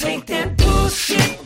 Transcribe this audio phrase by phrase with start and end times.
[0.00, 1.38] Take that bullshit,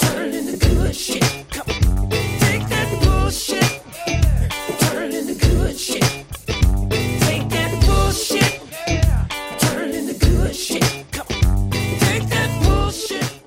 [0.00, 1.22] turn it into good shit.
[1.50, 2.10] Come on.
[2.40, 3.80] Take that bullshit,
[4.80, 6.02] turn it into good shit.
[7.20, 8.60] Take that bullshit,
[9.60, 11.04] turn it into good shit.
[11.12, 11.70] Come on.
[12.00, 13.42] Take that bullshit.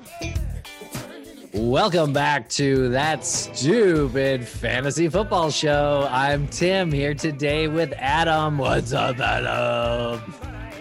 [1.53, 6.07] Welcome back to that stupid fantasy football show.
[6.09, 8.59] I'm Tim here today with Adam.
[8.59, 10.21] What's up, Adam?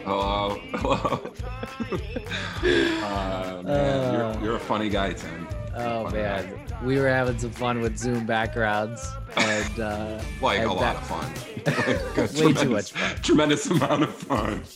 [0.05, 0.57] Hello.
[0.75, 1.21] Hello.
[1.81, 5.49] Uh, man, you're, you're a funny guy, Tim.
[5.77, 10.73] Oh man, we were having some fun with Zoom backgrounds, and uh, Like and a
[10.73, 11.33] lot of fun.
[12.17, 13.17] Like, Way too much fun.
[13.23, 14.63] Tremendous amount of fun.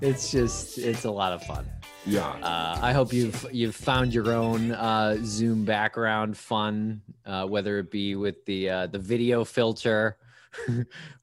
[0.00, 1.64] It's just it's a lot of fun.
[2.04, 2.26] Yeah.
[2.28, 7.90] Uh, I hope you've you've found your own uh, Zoom background fun, uh, whether it
[7.90, 10.16] be with the uh, the video filter,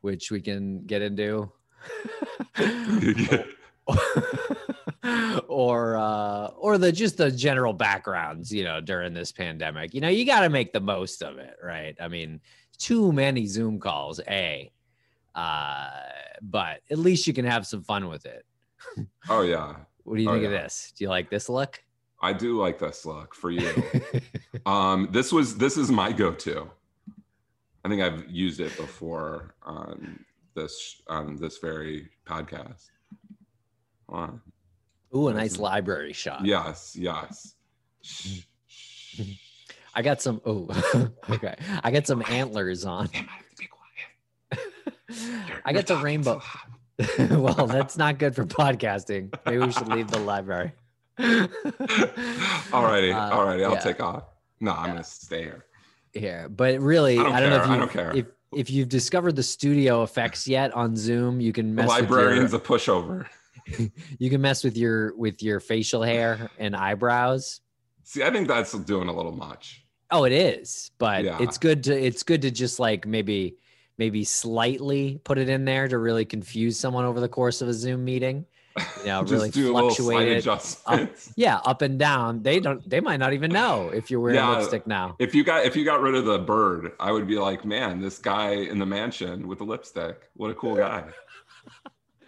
[0.02, 1.52] which we can get into,
[5.48, 9.94] or uh, or the just the general backgrounds, you know, during this pandemic.
[9.94, 11.96] You know, you got to make the most of it, right?
[12.00, 12.42] I mean,
[12.78, 14.72] too many Zoom calls, a,
[15.36, 15.90] uh,
[16.42, 18.46] but at least you can have some fun with it.
[19.30, 19.76] oh yeah.
[20.04, 20.94] What do you Oh, think of this?
[20.98, 21.82] Do you like this look?
[22.22, 23.72] I do like this look for you.
[24.66, 26.70] um, this was this is my go-to.
[27.86, 32.88] I think I've used it before on this on this very podcast.
[34.10, 34.42] On.
[35.16, 36.46] Ooh, a nice library shot.
[36.46, 37.56] Yes, yes.
[39.96, 40.42] I got some.
[40.46, 40.68] Oh,
[41.30, 41.56] okay.
[41.84, 43.10] I got some antlers on.
[43.14, 44.74] I have to be quiet.
[45.10, 46.42] You're- I you're got the rainbow.
[47.30, 49.34] well, that's not good for podcasting.
[49.46, 50.74] Maybe we should leave the library.
[51.20, 53.80] Alrighty, Uh, alrighty, I'll yeah.
[53.80, 54.24] take off.
[54.60, 54.92] No, I'm Yeah.
[54.94, 55.66] gonna stay here.
[56.14, 58.16] Here, but really, I I don't don't, know if I you don't care.
[58.16, 61.40] if if you've discovered the studio effects yet on Zoom.
[61.40, 61.88] You can mess.
[61.88, 63.28] With the librarian's with a pushover.
[64.20, 67.62] you can mess with your with your facial hair and eyebrows.
[68.04, 69.86] See, I think that's doing a little much.
[70.12, 71.38] Oh, it is, but Yeah.
[71.42, 73.58] it's good to it's good to just like maybe
[73.98, 77.74] maybe slightly put it in there to really confuse someone over the course of a
[77.74, 78.46] Zoom meeting.
[79.02, 80.38] You know, really fluctuate it.
[80.38, 81.34] adjustments.
[81.36, 82.42] Yeah, up and down.
[82.44, 82.88] They don't.
[82.90, 84.58] They might not even know if you're wearing Yeah.
[84.58, 85.16] lipstick now.
[85.20, 88.00] If you got if you got rid of the bird, I would be like, man,
[88.00, 91.04] this guy in the mansion with the lipstick, what a cool guy.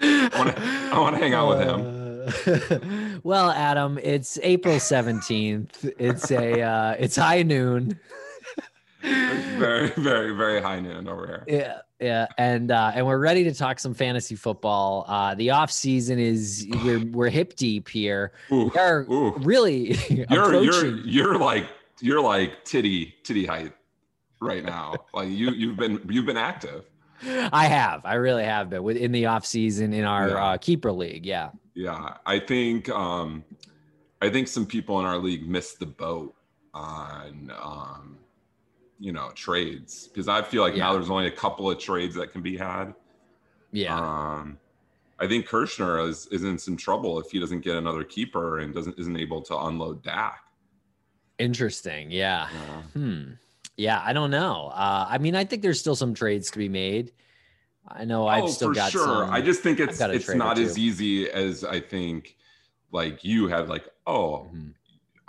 [0.02, 3.22] I wanna hang out with him.
[3.24, 5.86] well, Adam, it's April seventeenth.
[5.98, 8.00] It's a uh, it's high noon.
[9.02, 11.44] very, very, very high noon over here.
[11.48, 15.06] Yeah, yeah, and uh, and we're ready to talk some fantasy football.
[15.08, 18.34] Uh, the off season is we're we're hip deep here.
[18.52, 19.32] Ooh, We are ooh.
[19.40, 19.94] really
[20.30, 21.68] You're you're you're like
[22.00, 23.74] you're like titty titty height
[24.40, 24.96] right now.
[25.14, 26.86] Like you you've been you've been active.
[27.24, 30.46] I have, I really have been within the off season in our Yeah.
[30.46, 31.26] uh, keeper league.
[31.26, 33.44] Yeah, Yeah, I think um,
[34.22, 36.36] I think some people in our league missed the boat
[36.74, 38.18] on um,
[39.00, 42.32] you know trades because I feel like now there's only a couple of trades that
[42.32, 42.94] can be had.
[43.72, 43.96] yeah.
[43.98, 44.58] Um,
[45.20, 48.74] I think Kirshner is is in some trouble if he doesn't get another keeper and
[48.74, 50.44] doesn't isn't able to unload Dak.
[51.40, 52.10] Interesting.
[52.12, 52.48] Yeah.
[52.54, 52.82] Yeah.
[52.94, 53.24] Hmm.
[53.78, 54.72] Yeah, I don't know.
[54.74, 57.14] Uh, I mean, I think there's still some trades to be made.
[57.88, 59.06] I know I've oh, still for got sure.
[59.06, 59.30] some.
[59.32, 62.36] I just think it's it's not as easy as I think.
[62.92, 64.74] Like you have, like, oh, Mhm.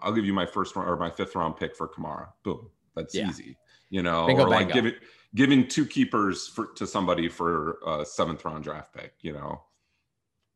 [0.01, 2.29] I'll give you my first round or my fifth round pick for Kamara.
[2.43, 3.29] Boom, that's Yeah.
[3.29, 3.57] easy.
[3.89, 4.75] You know, Bingo, or like bango.
[4.75, 4.95] giving
[5.35, 9.15] giving two keepers for to somebody for a seventh round draft pick.
[9.23, 9.63] You know,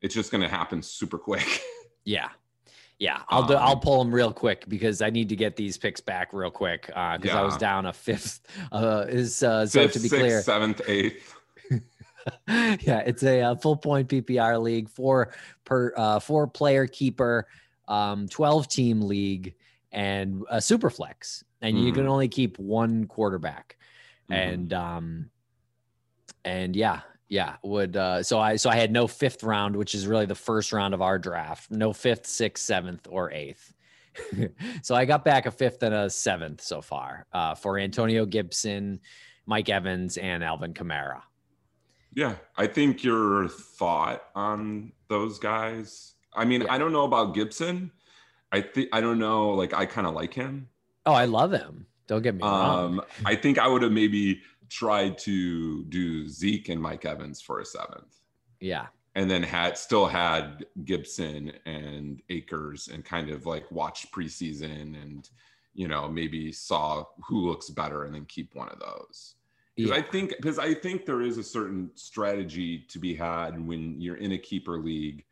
[0.02, 1.46] it's just going to happen super quick.
[2.08, 2.28] Yeah.
[2.98, 5.76] Yeah, I'll do, I'll Um, pull them real quick because I need to get these
[5.76, 8.40] picks back real quick because I was down a fifth.
[8.72, 11.34] Uh, is uh, so Fifth, to be sixth, clear, seventh, eighth.
[12.48, 17.46] yeah, it's a, uh full point PPR league, four per uh, four player keeper,
[17.86, 19.54] um, twelve team league,
[19.92, 22.10] and a super flex, and you can Mhm.
[22.10, 23.76] only keep one quarterback,
[24.30, 24.34] Mhm.
[24.36, 25.30] and um,
[26.46, 30.06] and yeah, yeah, would uh, so I so I had no fifth round, which is
[30.06, 33.72] really the first round of our draft, no fifth, sixth, seventh, or eighth.
[34.82, 39.00] so I got back a fifth and a seventh so far uh, for Antonio Gibson,
[39.44, 41.22] Mike Evans, and Alvin Kamara.
[42.14, 46.14] Yeah, I think your thought on those guys.
[46.34, 46.72] I mean, Yeah.
[46.72, 47.90] I don't know about Gibson.
[48.52, 49.50] I think I don't know.
[49.50, 50.68] Like, I kind of like him.
[51.04, 51.86] Oh, I love him.
[52.06, 52.98] Don't get me wrong.
[52.98, 57.60] Um, I think I would have maybe tried to do Zeke and Mike Evans for
[57.60, 58.20] a seventh,
[58.60, 58.86] Yeah.
[59.14, 65.28] and then had still had Gibson and Akers, and kind of like watched preseason and
[65.74, 69.34] you know maybe saw who looks better, and then keep one of those.
[69.76, 74.00] Because I think because I think there is a certain strategy to be had when
[74.00, 75.24] you're in a keeper league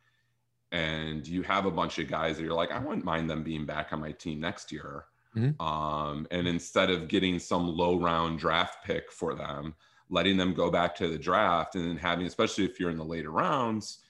[0.71, 3.65] and you have a bunch of guys that you're like, I wouldn't mind them being
[3.65, 5.05] back on my team next year.
[5.35, 5.59] Mhm.
[5.61, 9.75] Um, and instead of getting some low round draft pick for them,
[10.09, 13.05] letting them go back to the draft and then having, especially if you're in the
[13.05, 14.03] later rounds,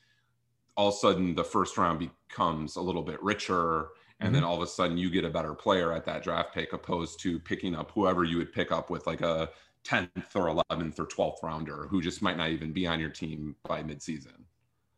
[0.78, 3.90] all of a sudden the first round becomes a little bit richer.
[4.22, 6.74] And then all of a sudden you get a better player at that draft pick
[6.74, 9.52] opposed to picking up whoever you would pick up with like a
[9.84, 13.56] 10th or 11th or 12th rounder who just might not even be on your team
[13.68, 14.46] by midseason.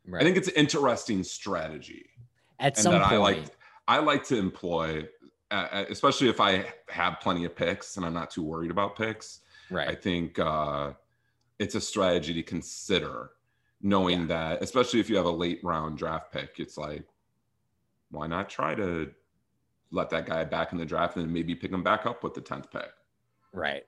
[0.06, 0.22] Right.
[0.22, 2.10] I think it's an interesting strategy
[2.60, 3.58] at and some that point, I like
[3.88, 5.08] I like to employ,
[5.52, 9.42] uh, especially if I have plenty of picks and I'm not too worried about picks.
[9.70, 9.88] right?
[9.88, 10.94] I think uh,
[11.60, 13.32] it's a strategy to consider,
[13.82, 17.06] knowing that especially if you have a late round draft pick, it's like
[18.12, 19.12] why not try to
[19.92, 22.34] let that guy back in the draft and then maybe pick him back up with
[22.34, 22.92] the tenth pick.
[23.54, 23.84] Right.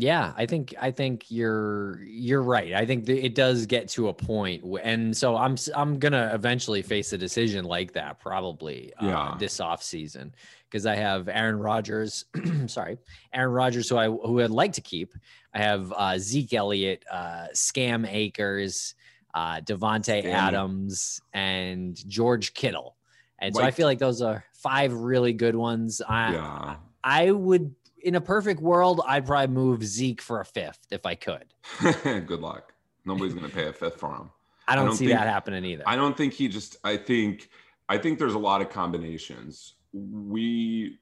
[0.00, 2.72] Yeah, I think I think you're you're right.
[2.72, 6.82] I think it does get to a point, w- and so I'm I'm gonna eventually
[6.82, 9.36] face a decision like that probably uh, Yeah.
[9.40, 10.32] this off season
[10.70, 12.26] because I have Aaron Rodgers.
[12.68, 12.98] sorry,
[13.32, 15.12] Aaron Rodgers, who I who I'd like to keep.
[15.52, 18.94] I have uh, Zeke Elliott, uh, Scam Akers,
[19.34, 22.94] uh, Davante Adams, and George Kittle.
[23.40, 26.02] And so I feel like those are five really good ones.
[26.08, 26.76] I, yeah.
[27.02, 31.14] I would, in a perfect world, I'd probably move Zeke for a fifth if I
[31.14, 31.44] could.
[31.80, 32.72] Good luck.
[33.04, 34.30] Nobody's gonna pay a fifth for him.
[34.66, 35.84] I don't, don't see think- that happening either.
[35.86, 36.76] I don't think he just.
[36.84, 37.48] I think.
[37.88, 39.74] I think there's a lot of combinations.
[39.92, 40.98] We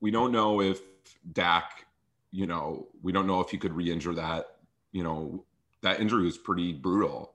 [0.00, 0.80] we don't know if
[1.32, 1.86] Dak.
[2.32, 4.56] You know, we don't know if he could re-injure that.
[4.92, 5.44] You know,
[5.82, 7.34] that injury was pretty brutal.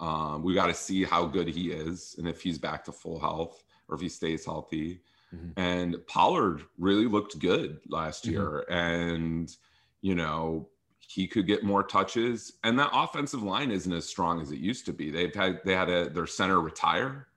[0.00, 3.18] Um, we got to see how good he is and if he's back to full
[3.18, 5.00] health or if he stays healthy.
[5.34, 5.52] Mhm.
[5.56, 8.30] And Pollard really looked good last Mhm.
[8.32, 9.54] year, and
[10.00, 12.54] you know he could get more touches.
[12.64, 15.10] And that offensive line isn't as strong as it used to be.
[15.10, 17.28] They've had they had a, their center retire.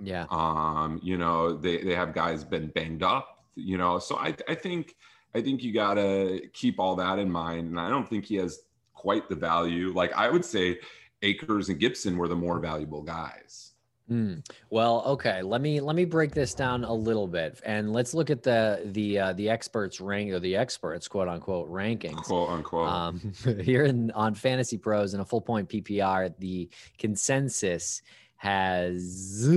[0.00, 0.26] yeah.
[0.30, 3.44] Um, you know they they have guys been banged up.
[3.54, 4.96] You know, so I I think
[5.34, 7.68] I think you gotta keep all that in mind.
[7.68, 8.62] And I don't think he has
[8.94, 9.92] quite the value.
[9.92, 10.80] Like I would say,
[11.22, 13.73] Akers and Gibson were the more valuable guys.
[14.08, 14.34] Hmm.
[14.68, 15.40] Well, okay.
[15.40, 18.82] Let me let me break this down a little bit, and let's look at the
[18.92, 22.24] the uh, the experts rank or the experts quote unquote rankings.
[22.24, 22.86] quote unquote.
[22.86, 26.68] Um, here in, on Fantasy Pros and a full point PPR, the
[26.98, 28.02] consensus
[28.36, 29.48] has,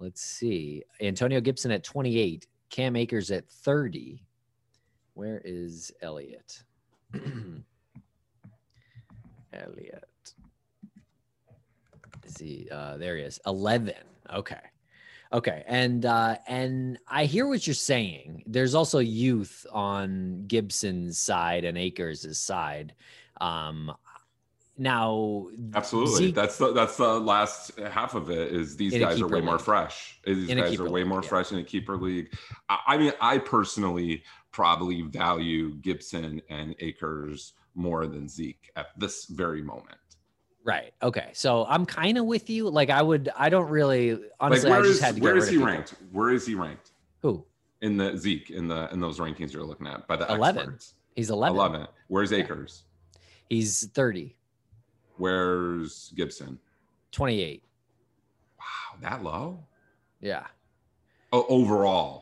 [0.00, 4.20] let's see, Antonio Gibson at 28, Cam Akers at 30.
[5.14, 6.64] Where is Elliott?
[9.52, 10.04] Elliott.
[12.24, 12.68] Is he?
[12.70, 13.38] Uh, there he is.
[13.46, 13.94] 11.
[14.32, 14.56] Okay.
[15.32, 18.42] Okay, and uh, and I hear what you're saying.
[18.46, 22.94] There's also youth on Gibson's side and Akers' side.
[23.40, 23.94] Um,
[24.76, 26.26] now, Absolutely.
[26.26, 29.58] Zeke- that's the that's the last half of it is these guys are way more
[29.58, 30.20] fresh.
[30.24, 31.28] These In guys are way league, more yeah.
[31.28, 32.34] fresh in a keeper league.
[32.68, 39.26] I, I mean, I personally probably value Gibson and Akers more than Zeke at this
[39.26, 39.96] very moment.
[40.64, 40.92] Right?
[41.02, 42.68] Okay, so I'm kind of with you.
[42.68, 45.48] Like, I would, I don't really, honestly, like I just is had to where is
[45.48, 45.94] he ranked?
[46.12, 47.44] Where is he ranked Who?
[47.80, 50.62] in the Zeke in the in those rankings you're looking at by the 11.
[50.62, 50.94] experts?
[51.16, 51.56] He's 11.
[51.56, 51.86] 11.
[52.08, 52.38] Where's Yeah.
[52.38, 52.84] Akers?
[53.48, 54.34] He's 30,
[55.18, 56.58] Where's Gibson?
[57.12, 57.62] 28.
[58.58, 58.64] Wow,
[59.02, 59.64] that low?
[60.20, 60.46] Yeah,
[61.32, 62.21] Oh, overall.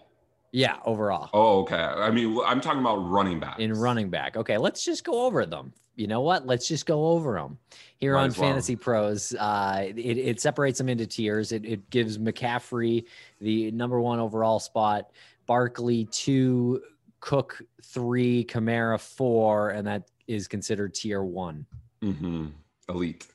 [0.52, 0.76] Yeah.
[0.85, 1.76] Overall, Oh, okay.
[1.76, 3.59] I mean, I'm talking about running back.
[3.61, 4.37] in running back.
[4.37, 5.73] Okay, let's just go over them.
[5.97, 6.47] You know what?
[6.47, 7.59] Let's just go over them
[7.99, 8.33] here Might on well.
[8.33, 9.35] Fantasy Pros.
[9.35, 11.52] Uh, it, it separates them into tiers.
[11.52, 13.04] It, it gives McCaffrey
[13.40, 15.11] the number one overall spot,
[15.47, 16.80] Barkley two,
[17.21, 21.66] Cook three, Kamara four, and that is considered tier one.
[22.00, 22.47] hmm
[22.88, 23.26] Elite.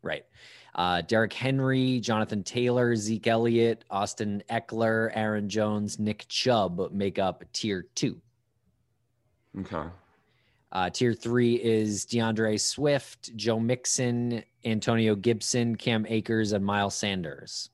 [0.00, 0.24] Right.
[0.74, 7.44] Uh, Derrick Henry, Jonathan Taylor, Zeke Elliott, Austin Ekeler, Aaron Jones, Nick Chubb make up
[7.52, 8.20] tier two.
[9.58, 9.88] Okay.
[10.70, 17.70] Uh, tier three is D'Andre Swift, Joe Mixon, Antonio Gibson, Cam Akers, and Miles Sanders.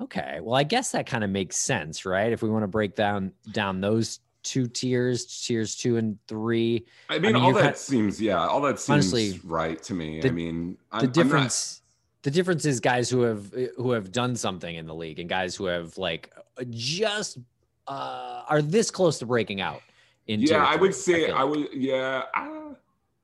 [0.00, 2.32] Okay, well, I guess that kind of makes sense, right?
[2.32, 7.18] If we want to break down down those two tiers, tiers two and three, I
[7.18, 10.20] mean, mean, all that kind- seems yeah, all that seems Honestly, right to me.
[10.20, 11.82] the- I mean, I'm, the I'm not- difference
[12.22, 15.54] the difference is guys who have who have done something in the league and guys
[15.54, 16.32] who have like
[16.70, 17.38] just
[17.86, 19.80] uh are this close to breaking out
[20.26, 21.68] in yeah, I would say feel I, would.
[21.72, 22.74] Yeah, uh,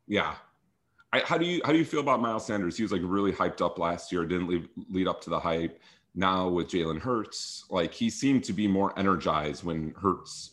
[0.07, 0.35] yeah.
[1.13, 2.77] I, how do you how do you feel about Miles Sanders?
[2.77, 4.25] He was like really hyped up last year.
[4.25, 5.81] Didn't lead, lead up to the hype.
[6.15, 10.51] Now with Jalen Hurts, like he seemed to be more energized when Hurts,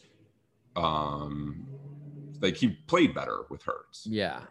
[0.79, 1.65] um,
[2.41, 4.07] like he played better with Hurts.
[4.09, 4.41] yeah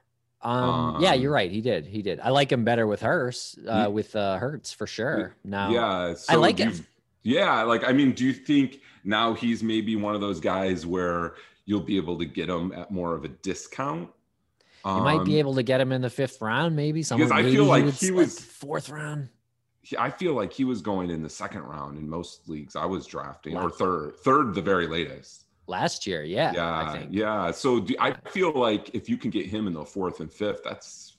[0.43, 1.51] Um, yeah, Um, you're right.
[1.51, 1.87] He did.
[1.87, 2.21] He did.
[2.21, 5.35] I like him better with Hurts, uh, Ye- with uh, Hurts for sure.
[5.45, 6.87] Now, Yeah, I like him.
[7.25, 11.35] Yeah, like I mean, do you think now he's maybe one of those guys where
[11.65, 14.11] you'll be able to get him at more of a discount?
[14.85, 17.03] You might be Um, able to get him in the fifth round, maybe.
[17.03, 19.29] Someone I feel like he was- fourth round.
[19.83, 22.87] he- I feel like he was going in the second round in most leagues I
[22.87, 25.45] was drafting, or third, third the very latest.
[25.69, 26.23] Last year.
[26.23, 27.11] Yeah, Yeah, I think.
[27.13, 27.51] yeah.
[27.51, 30.63] So do, I feel like if you can get him in the fourth and fifth,
[30.65, 31.17] that's,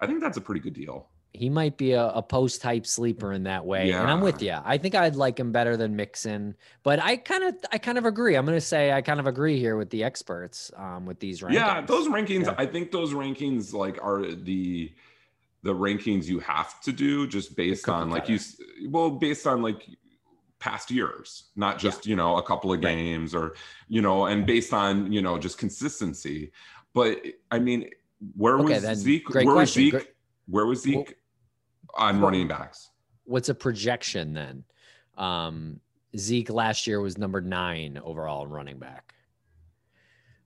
[0.00, 1.08] I think that's a pretty good deal.
[1.32, 3.90] He might be a, a post type sleeper in that way.
[3.90, 4.56] And I'm with you.
[4.64, 8.06] I think I'd like him better than Mixon, but I kind of I kind of
[8.06, 8.36] agree.
[8.36, 11.52] I'm gonna say I kind of agree here with the experts um with these rankings.
[11.52, 12.46] Yeah, those rankings.
[12.46, 12.54] Yeah.
[12.56, 14.94] I think those rankings like are the
[15.62, 18.38] the rankings you have to do just based on like you
[18.88, 19.86] well based on like
[20.66, 22.94] past years, not just you know a couple of Right.
[22.94, 23.54] games or
[23.88, 26.50] you know and based on you know just consistency.
[26.92, 27.88] But I mean,
[28.36, 29.24] where Okay, was Zeke?
[29.26, 29.82] great where was question.
[29.84, 29.90] Zeke?
[29.92, 30.12] Great-
[30.48, 32.90] Where was Zeke Well- on well- running backs?
[33.24, 34.64] what's a projection then?
[35.16, 35.80] Um
[36.16, 39.14] Zeke last year was number nine overall in running back.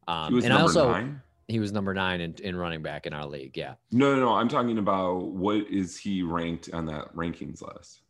[0.09, 1.23] Um, He was and number I also nine.
[1.49, 3.57] he was number nine in, in running back in our league.
[3.57, 3.75] Yeah.
[3.93, 4.33] No, no, no.
[4.35, 8.03] I'm talking about what is he ranked on that rankings list?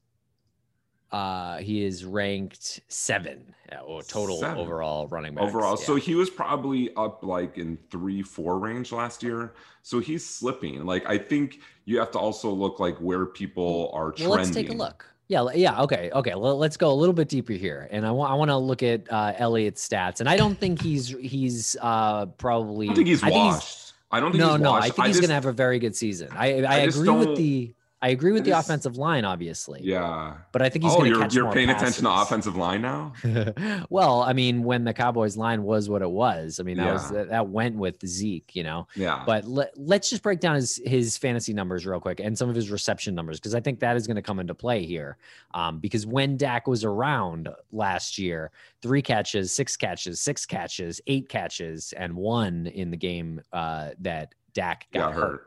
[1.13, 4.59] Uh, he is ranked seven uh, or total Seven.
[4.59, 5.49] overall running backs.
[5.49, 5.77] overall.
[5.79, 5.85] yeah.
[5.85, 9.55] So he was probably up like in three, four range last year.
[9.83, 10.85] So he's slipping.
[10.87, 14.37] Like I think you have to also look like where people are well, trending.
[14.37, 15.07] let's take a look.
[15.27, 16.35] Yeah, yeah, okay, okay.
[16.35, 18.83] Well, let's go a little bit deeper here, and I want I want to look
[18.83, 22.87] at uh, Elliott's stats, and I don't think he's he's uh, probably.
[22.87, 23.93] I don't think he's washed.
[24.11, 24.87] I don't think no, he's no, washed.
[24.87, 26.31] I think he's just- gonna have a very good season.
[26.33, 29.81] I I, I agree with the I agree with the offensive line, obviously.
[29.83, 30.37] Yeah.
[30.53, 32.81] but I think he's Oh, gonna you're catch you're more paying attention to offensive line
[32.81, 33.13] now.
[33.91, 37.11] well, I mean, when the Cowboys line was what it was, I mean, that was
[37.11, 37.19] Yeah.
[37.19, 38.87] that, that went with Zeke, you know.
[38.97, 39.23] Yeah.
[39.27, 42.55] But let, let's just break down his his fantasy numbers real quick and some of
[42.55, 45.19] his reception numbers because I think that is going to come into play here.
[45.53, 51.29] Um, because when Dak was around last year, three catches, six catches, six catches, eight
[51.29, 55.21] catches, and one in the game uh, that Dak got, got hurt.
[55.21, 55.47] hurt.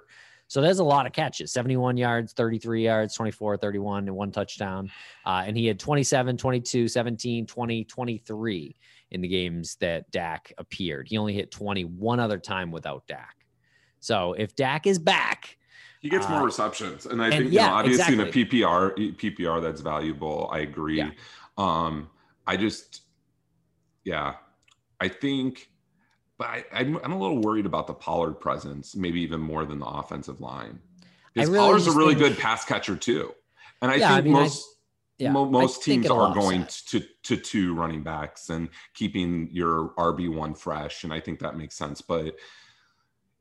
[0.53, 4.91] So there's a lot of catches 71 yards, 33 yards, 24, 31, and one touchdown.
[5.25, 8.75] Uh, and he had 27, 22, 17, 20, 23
[9.09, 11.07] in the games that Dak appeared.
[11.07, 13.35] He only hit 20 one other time without Dak.
[13.99, 15.57] So if Dak is back,
[16.01, 18.43] He gets Uh, more receptions, and I and think you yeah, know, obviously exactly.
[18.43, 20.49] in a PPR PPR that's valuable.
[20.51, 20.97] I agree.
[20.99, 21.09] Yeah.
[21.57, 22.11] Um,
[22.45, 23.01] I just,
[24.03, 24.35] yeah,
[24.99, 25.71] I think,
[26.37, 29.79] but I, I'm, I'm a little worried about the Pollard presence, maybe even more than
[29.79, 30.79] the offensive line.
[31.35, 33.33] I His really Pollard's a really think- good pass catcher too,
[33.81, 34.67] and I Yeah, I think mean, I- most.
[35.17, 37.01] yeah, mo- most teams are going offset.
[37.23, 41.55] to, to two running backs and keeping your RB one fresh, and I think that
[41.57, 42.01] makes sense.
[42.01, 42.35] But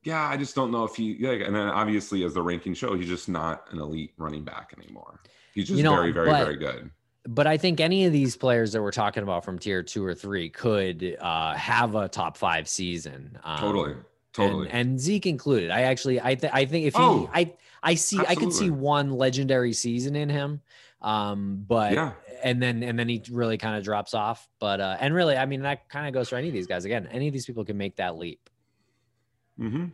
[0.05, 1.13] yeah, I just don't know if he.
[1.19, 4.75] Yeah, and then obviously, as the ranking show, he's just not an elite running back
[4.79, 5.21] anymore.
[5.55, 6.91] He's just You know, very, very, very good.
[7.25, 10.15] But I think any of these players that we're talking about from tier two or
[10.15, 13.39] three could uh, have a top five season.
[13.45, 13.95] Um, Totally,
[14.33, 14.69] totally.
[14.71, 15.71] and, and Zeke included.
[15.71, 17.53] I actually, I, th- I think if he, Oh, I,
[17.83, 20.61] I see, I could see one legendary season in him.
[21.01, 22.13] Um, but yeah,
[22.45, 24.49] and then and then he really kind of drops off.
[24.61, 26.85] But uh, and really, I mean, that kind of goes for any of these guys.
[26.85, 28.49] Again, any of these people can make that leap.
[29.59, 29.87] Mm-hmm.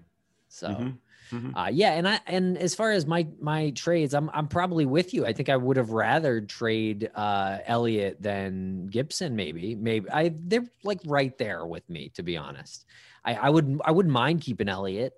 [0.48, 0.68] So.
[0.68, 0.96] Mhm.
[1.30, 1.52] Mhm.
[1.56, 5.12] Uh, yeah, and I and as far as my my trades, I'm I'm probably with
[5.12, 5.26] you.
[5.26, 9.36] I think I would have rather trade uh, Elliott than Gibson.
[9.36, 12.10] Maybe, maybe I they're like right there with me.
[12.14, 12.86] To be honest,
[13.24, 15.14] I I would I wouldn't mind keeping Elliott.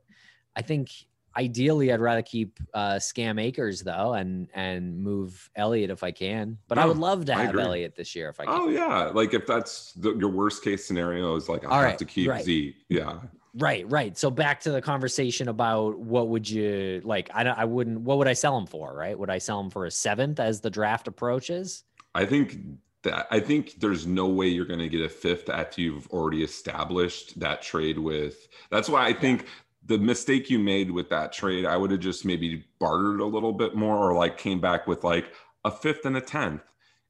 [0.57, 0.91] I think
[1.37, 6.59] ideally I'd rather keep uh, Scam Akers though, and and move Elliott if I can.
[6.69, 8.55] But I would love to have Elliott this year if I can.
[8.55, 11.99] Oh yeah, like if that's the, your worst case scenario is like I have right,
[11.99, 12.45] to keep right.
[12.45, 12.77] Zeke.
[12.89, 13.21] Yeah,
[13.55, 14.17] Right, right.
[14.17, 17.31] So back to the conversation about what would you like?
[17.35, 17.43] I.
[17.45, 18.01] I wouldn't.
[18.01, 18.95] What would I sell him for?
[18.95, 19.19] Right?
[19.19, 21.85] Would I sell him for a seventh as the draft approaches?
[22.15, 22.59] I think
[23.03, 26.45] that I think there's no way you're going to get a fifth after you've already
[26.45, 28.49] established that trade with.
[28.71, 29.47] That's why I think
[29.87, 33.53] the mistake you made with that trade, I would have just maybe bartered a little
[33.53, 35.33] bit more, or like came back with like
[35.65, 36.63] a fifth and a tenth.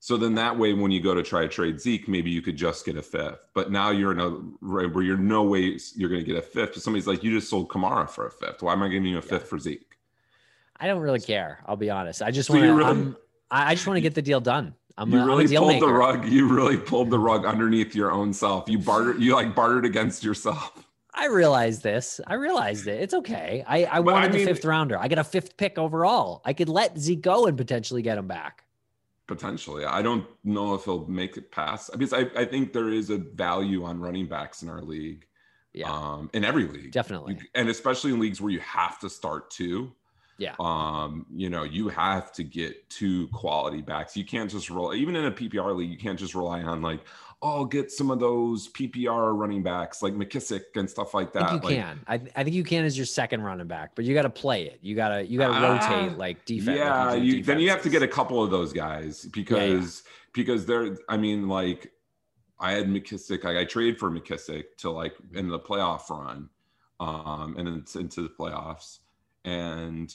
[0.02, 2.56] So then that way, when you go to try to trade Zeke, maybe you could
[2.56, 3.38] just get a fifth.
[3.52, 4.30] But now you're in a
[4.62, 6.72] right where you're no way you're going to get a fifth.
[6.72, 8.62] But somebody's like, you just sold Kamara for a fifth.
[8.62, 9.98] Why am I giving you a fifth for Zeke?
[10.78, 11.58] I don't really care.
[11.66, 12.22] I'll be honest.
[12.22, 12.74] I just So want to.
[12.74, 13.14] really-.
[13.50, 14.74] I just want to get the deal done.
[14.96, 15.86] I'm, you a, really deal pulled maker.
[15.86, 16.26] the rug.
[16.26, 18.68] You really pulled the rug underneath your own self.
[18.70, 19.20] You bartered.
[19.22, 20.82] You like bartered against yourself.
[21.12, 22.20] I realized this.
[22.26, 23.02] I realized it.
[23.02, 23.64] It's okay.
[23.66, 24.96] I, I But I wanted the fifth rounder.
[24.98, 26.40] I get a fifth pick overall.
[26.46, 28.64] I could let Zeke go and potentially get him back.
[29.30, 33.10] Potentially, I don't know if he'll make it past because I, I think there is
[33.10, 35.24] a value on running backs in our league.
[35.72, 36.90] Yeah, um, in every league.
[36.90, 37.38] definitely.
[37.54, 39.92] And especially in leagues where you have to start two.
[40.36, 40.56] Yeah.
[40.58, 44.16] Um, you know, you have to get two quality backs.
[44.16, 47.02] You can't just roll even in a PPR league, you can't just rely on like,
[47.42, 51.52] oh, get some of those PPR running backs like McKissic and stuff like that.
[51.52, 52.00] you like, can.
[52.06, 54.64] I, I think you can as your second running back, but you got to play
[54.64, 54.78] it.
[54.82, 56.76] You gotta you gotta Ah, rotate like defense.
[56.76, 60.02] yeah, like you, then you have to get a couple of those guys because
[60.34, 61.90] because they're I mean like
[62.58, 66.50] I had McKissic like I traded for McKissic to like in the playoff run
[67.00, 68.98] um and then it's into the playoffs
[69.46, 70.14] and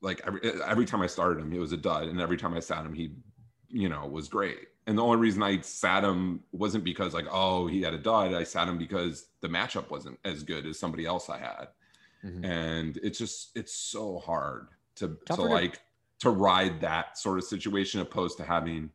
[0.00, 2.60] like every every time I started him he was a dud and every time I
[2.60, 3.10] sat him he
[3.68, 7.66] you know was great and the only reason I sat him wasn't because like oh
[7.68, 11.04] he had a dud I sat him because the matchup wasn't as good as somebody
[11.06, 11.68] else I had
[12.24, 12.44] Mhm.
[12.44, 15.80] and it's just it's so hard to to Tougher to- like
[16.20, 18.90] to ride that sort of situation opposed to having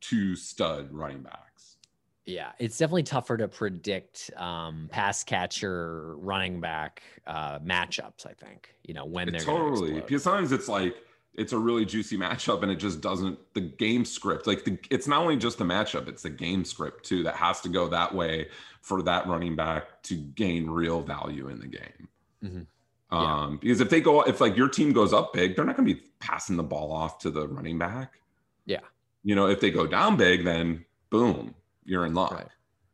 [0.00, 1.76] two stud running backs
[2.24, 8.26] Yeah, it's definitely tougher to predict um, pass catcher, running back uh, matchups.
[8.26, 10.94] I think you know when they're totally because sometimes it's like
[11.38, 15.06] it's a really juicy matchup and it just doesn't the game script like the, it's
[15.06, 18.14] not only just the matchup it's the game script too that has to go that
[18.14, 18.48] way
[18.82, 22.08] for that running back to gain real value in the game
[22.44, 22.66] Mhm.
[23.16, 25.88] um because if they go if like your team goes up big they're not going
[25.88, 28.20] to be passing the ball off to the running back
[28.66, 28.80] Yeah.
[29.22, 31.54] you know if they go down big then boom
[31.84, 32.48] you're in luck Right.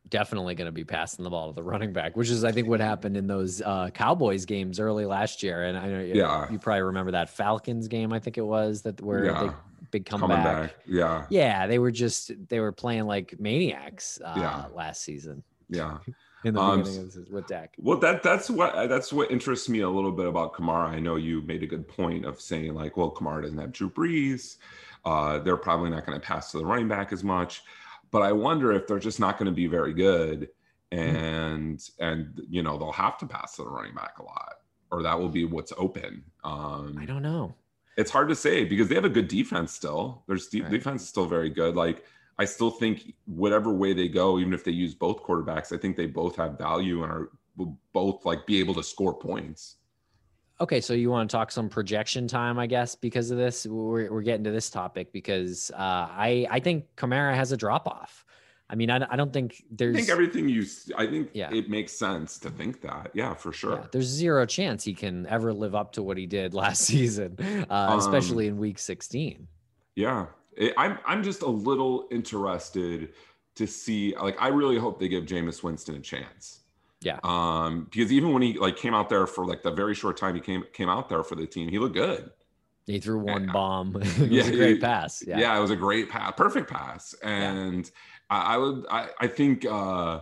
[0.09, 2.67] Definitely going to be passing the ball to the running back, which is I think
[2.67, 5.63] what happened in those uh, Cowboys games early last year.
[5.63, 6.49] And I know you- Yeah.
[6.51, 8.13] you probably remember that Falcons game.
[8.13, 9.41] I think it was that where Yeah.
[9.41, 9.51] big,
[9.91, 10.43] big comeback.
[10.43, 14.65] back yeah Yeah, they were just they were playing like maniacs uh, Yeah.
[14.75, 15.97] last season yeah
[16.43, 17.73] in the Um, beginning of the with Dak.
[17.79, 20.89] Well, that that's what that's what interests me a little bit about Kamara.
[20.89, 23.89] I know you made a good point of saying like, well, Kamara doesn't have Drew
[23.89, 24.57] Brees.
[25.03, 27.63] Uh, they're probably not going to pass to the running back as much.
[28.15, 30.47] But I wonder if they're just not going to be very good,
[30.89, 34.53] and and you know they'll have to pass to the running back a lot,
[34.89, 36.23] or that will be what's open.
[36.45, 37.55] Um, I don't know.
[37.97, 40.23] it's hard to say because they have a good defense still.
[40.27, 40.71] Their de- Right.
[40.71, 41.75] defense is still very good.
[41.75, 42.05] Like
[42.39, 45.97] I still think whatever way they go, even if they use both quarterbacks, I think
[45.97, 49.75] they both have value and are will both like be able to score points.
[50.61, 53.65] Okay, so you want to talk some projection time, I guess, because of this.
[53.65, 57.87] We're, we're getting to this topic because uh, I I think Kamara has a drop
[57.87, 58.23] off.
[58.69, 60.65] I mean, I, I don't think there's I think everything you,
[60.97, 61.53] I think Yeah.
[61.53, 63.11] it makes sense to think that.
[63.13, 63.75] Yeah, for sure.
[63.75, 67.37] yeah, there's zero chance he can ever live up to what he did last season,
[67.69, 69.47] uh, Um, especially in Week 16.
[69.95, 73.09] Yeah, It- I'm I'm just a little interested
[73.55, 74.15] to see.
[74.15, 76.61] Like, I really hope they give Jameis Winston a chance.
[77.05, 77.19] Yeah.
[77.23, 80.33] Um, because even when he like came out there for like the very short time
[80.35, 82.31] he came came out there for the team, he looked good.
[82.87, 83.51] He threw one Yeah.
[83.53, 83.95] bomb.
[84.01, 85.23] it was Yeah, a great he- pass.
[85.25, 85.37] Yeah.
[85.39, 85.57] Yeah.
[85.57, 87.89] it was a great pass, perfect pass, and
[88.29, 90.21] I, I would I, I think uh,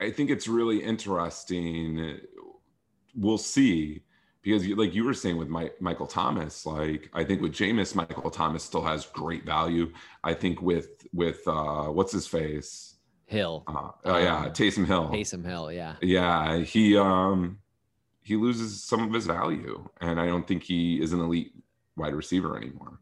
[0.00, 2.18] I think it's really interesting.
[3.16, 4.02] We'll see
[4.42, 7.94] because you, like you were saying with my, Michael Thomas, like I think with Jameis,
[7.94, 9.92] Michael Thomas still has great value.
[10.22, 12.93] I think with with uh, what's his face?
[13.26, 15.08] Hill, Uh, oh yeah, Um, Taysom Hill.
[15.08, 15.72] Taysom Hill.
[15.72, 15.96] Yeah.
[16.02, 17.58] Yeah, he um
[18.22, 21.52] he loses some of his value, and I don't think he is an elite
[21.96, 22.98] wide receiver anymore.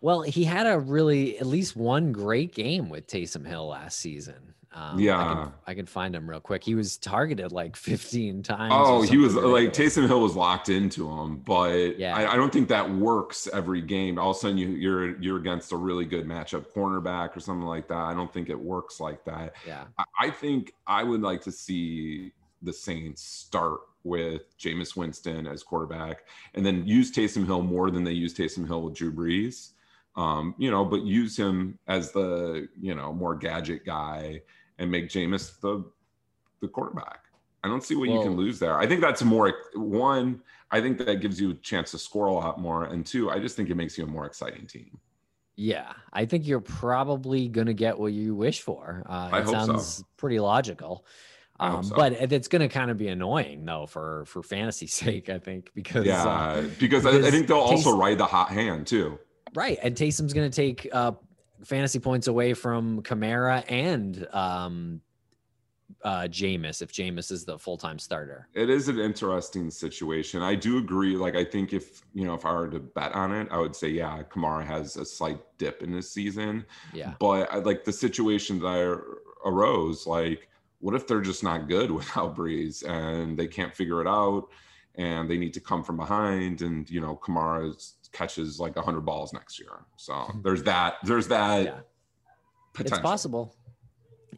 [0.00, 4.54] Well, he had a really at least one great game with Taysom Hill last season.
[4.72, 5.34] Um, I Yeah.
[5.34, 6.62] can, I can find him real quick.
[6.62, 8.72] He was targeted like 15 times.
[8.74, 9.72] Oh, he was like.
[9.72, 12.16] Taysom Hill was locked into him, but Yeah.
[12.16, 14.18] I, I don't think that works every game.
[14.18, 17.66] All of a sudden, you, you're you're against a really good matchup cornerback or something
[17.66, 17.96] like that.
[17.98, 19.54] I don't think it works like that.
[19.66, 19.84] Yeah.
[19.98, 25.62] I, I think I would like to see the Saints start with Jameis Winston as
[25.62, 29.72] quarterback, and then use Taysom Hill more than they use Taysom Hill with Drew Brees.
[30.16, 34.42] Um, you know, but use him as the you know more gadget guy
[34.80, 35.84] and make Jameis the
[36.60, 37.20] the quarterback.
[37.62, 38.78] I don't see what you can lose there.
[38.78, 40.40] I think that's more one.
[40.70, 43.38] I think that gives you a chance to score a lot more, and two, I
[43.38, 44.98] just think it makes you a more exciting team.
[45.56, 45.92] Yeah.
[46.10, 49.04] I think you're probably going to get what you wish for.
[49.06, 49.66] Uh, I it hope so.
[49.66, 51.04] sounds pretty logical.
[51.58, 51.94] Um, so.
[51.94, 55.70] But it's going to kind of be annoying though for for fantasy sake, I think,
[55.74, 59.18] because uh, Yeah, because, I, I think they'll also ride the hot hand too.
[59.54, 61.12] right, and Taysom's going to take uh,
[61.64, 65.00] fantasy points away from Kamara and um,
[66.02, 68.48] uh, Jameis if Jameis is the full time starter.
[68.54, 70.42] It is an interesting situation.
[70.42, 71.16] I do agree.
[71.16, 73.76] Like, I think if you know, if I were to bet on it, I would
[73.76, 76.64] say, yeah, Kamara has a slight dip in this season.
[76.92, 77.14] Yeah.
[77.18, 80.06] But I like the situation that I arose.
[80.06, 84.48] Like, what if they're just not good without Brees and they can't figure it out,
[84.96, 87.74] and they need to come from behind, and you know, Kamara
[88.12, 89.84] catches like hundred balls next year.
[89.96, 90.94] So there's that.
[91.04, 91.80] There's that Yeah.
[92.72, 92.98] potential.
[92.98, 93.54] It's possible.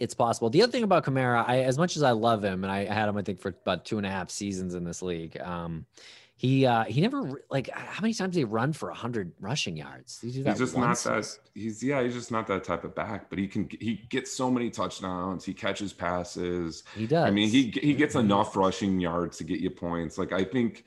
[0.01, 0.51] it's possible.
[0.51, 3.09] The other thing about Kamara, I as much as I love him, and I had
[3.09, 5.39] him, I think, for about two and a half seasons in this league.
[5.41, 5.87] Um,
[6.35, 10.19] he uh, he never like how many times did he run for hundred rushing yards?
[10.21, 11.05] He He's just once?
[11.05, 11.39] not that.
[11.55, 12.03] He's yeah.
[12.03, 13.31] He's just not that type of back.
[13.31, 13.69] But he can.
[13.81, 15.45] He gets so many touchdowns.
[15.45, 16.83] He catches passes.
[16.97, 17.25] He does.
[17.29, 20.19] I mean, he he gets enough rushing yards to get you points.
[20.19, 20.85] Like I think,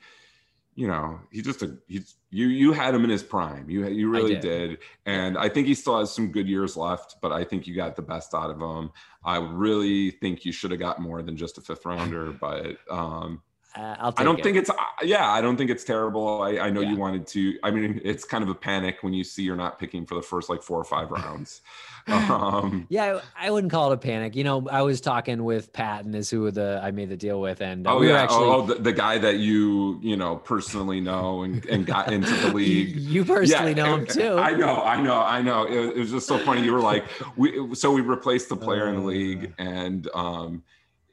[0.76, 3.68] you know, he just a he's you you had him in his prime.
[3.70, 4.68] You you really did.
[4.68, 4.78] did.
[5.06, 7.16] and I think he still has some good years left.
[7.22, 8.90] But I think you got the best out of him.
[9.24, 12.30] I really think you should have got more than just a fifth rounder.
[12.30, 13.40] But um,
[13.76, 14.42] Uh, I don't it.
[14.42, 14.70] think it's
[15.02, 16.42] yeah, I don't think it's terrible.
[16.42, 16.90] I, I know Yeah.
[16.92, 17.58] you wanted to.
[17.62, 20.22] I mean, it's kind of a panic when you see you're not picking for the
[20.22, 21.60] first like four or five rounds.
[22.08, 24.36] Um, Yeah, I I wouldn't call it a panic.
[24.36, 27.60] You know, I was talking with Patton, is who the I made the deal with,
[27.60, 30.36] and uh, oh we yeah, actually oh, oh, the, the guy that you you know
[30.36, 32.94] personally know and, and got into the league.
[32.96, 34.36] you personally know him too.
[34.38, 35.64] I know, I know, I know.
[35.66, 36.62] It, it was just so funny.
[36.62, 37.04] You were like,
[37.36, 39.04] we so we replaced the player in the Uh.
[39.06, 40.62] league, and um,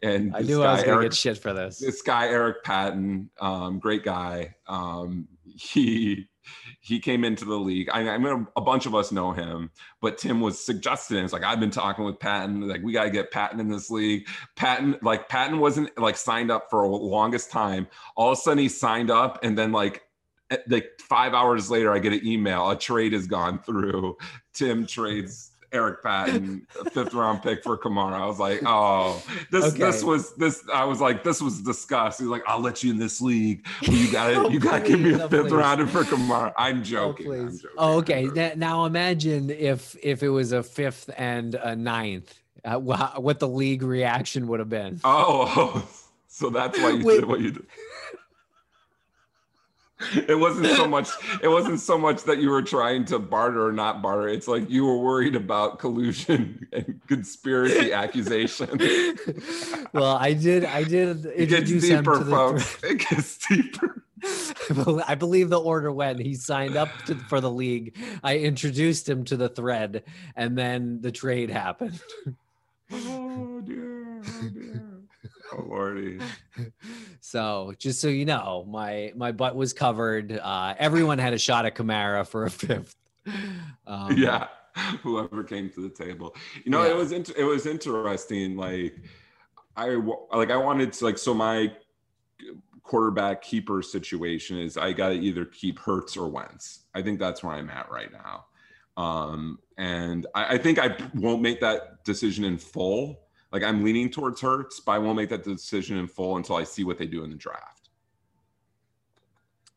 [0.04, 1.80] and I knew I was gonna Eric- get shit for this.
[1.80, 4.56] this guy Eric Patton, um, great guy.
[4.68, 6.28] Um, he
[6.82, 7.90] he came into the league.
[7.92, 11.44] I, I mean, a bunch of us know him, but Tim was suggesting it's like
[11.44, 12.68] I've been talking with Patton.
[12.68, 14.28] Like we got to get Patton in this league.
[14.56, 17.88] Patton, like Patton wasn't like signed up for a longest time.
[18.18, 20.04] All of a sudden he signed up, and then like
[20.68, 22.70] like five hours later, I get an email.
[22.70, 24.18] A trade has gone through.
[24.54, 25.52] Tim trades.
[25.74, 28.14] Eric Patton, fifth round pick for Kamara.
[28.14, 30.64] I was like, oh, this this was this.
[30.74, 32.28] I was like, this was disgusting.
[32.28, 33.66] He's like, I'll let you in this league.
[33.82, 35.52] You gotta, you gotta give me a oh, fifth please.
[35.52, 36.54] rounder for Kamara.
[36.58, 37.32] I'm Oh, joking.
[37.32, 37.70] I'm joking.
[37.78, 38.26] Oh, okay.
[38.26, 38.36] joking.
[38.36, 43.48] Now, now imagine if if it was a fifth and a ninth, uh, what the
[43.48, 45.00] league reaction would have been.
[45.04, 45.88] Oh,
[46.28, 47.16] so that's why you Wait.
[47.22, 47.66] did what you did.
[50.28, 51.10] It wasn't so much.
[51.42, 54.28] It wasn't so much that you were trying to barter or not barter.
[54.28, 58.82] It's like you were worried about collusion and conspiracy accusations.
[59.94, 60.66] well, I did.
[60.66, 62.30] I did It gets him deeper, the.
[62.30, 62.78] folks.
[62.84, 64.04] It gets deeper.
[65.06, 66.20] I believe the order went.
[66.20, 67.96] He signed up to, for the league.
[68.24, 70.04] I introduced him to the thread,
[70.36, 72.00] and then the trade happened.
[72.92, 74.22] Oh dear.
[74.26, 74.73] Oh dear.
[75.56, 76.20] Oh lordy.
[77.22, 80.32] So just so you know, my my butt was covered.
[80.38, 82.96] Uh, everyone had a shot at Kamara for a fifth.
[83.88, 84.48] Um, yeah
[85.04, 86.36] whoever came to the table
[86.66, 86.90] you know Yeah.
[86.92, 88.96] it was it was interesting like
[89.78, 89.90] i
[90.36, 91.72] like i wanted to like so my
[92.82, 96.86] quarterback keeper situation is i got to either keep Hurts or Wentz.
[96.96, 98.46] i think that's where i'm at right now
[98.98, 103.20] um and I, I think i won't make that decision in full
[103.54, 106.64] like i'm leaning towards Hurts, but i won't make that decision in full until i
[106.66, 107.90] see what they do in the draft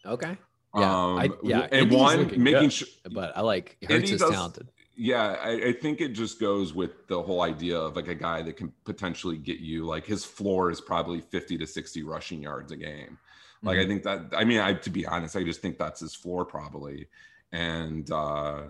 [0.05, 0.37] Okay.
[0.77, 0.83] Yeah.
[0.95, 1.61] I, um yeah.
[1.73, 4.69] and Indy's one making good, sure but I like Indy Hurts is does- talented.
[4.97, 8.43] yeah I, I think it just goes with the whole idea of like a guy
[8.43, 12.73] that can potentially get you like his floor is probably 50 to 60 rushing yards
[12.73, 13.19] a game
[13.63, 13.89] like i Mhm.
[13.89, 17.09] think that i mean i to be honest i just think that's his floor probably
[17.53, 18.63] and uh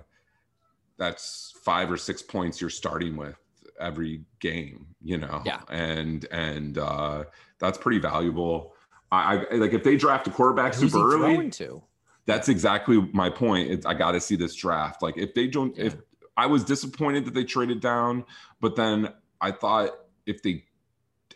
[0.97, 3.37] that's five or six points you're starting with
[3.81, 5.61] every game you know Yeah.
[5.69, 7.25] and and uh
[7.59, 8.75] that's pretty valuable
[9.12, 11.83] I, I like if they draft a quarterback Who's super early to?
[12.27, 13.71] that's exactly my point.
[13.71, 15.01] It's, I got to see this draft.
[15.01, 15.95] Like if they don't, if
[16.37, 18.25] I was disappointed that they traded down,
[18.61, 19.91] but then I thought
[20.27, 20.65] if they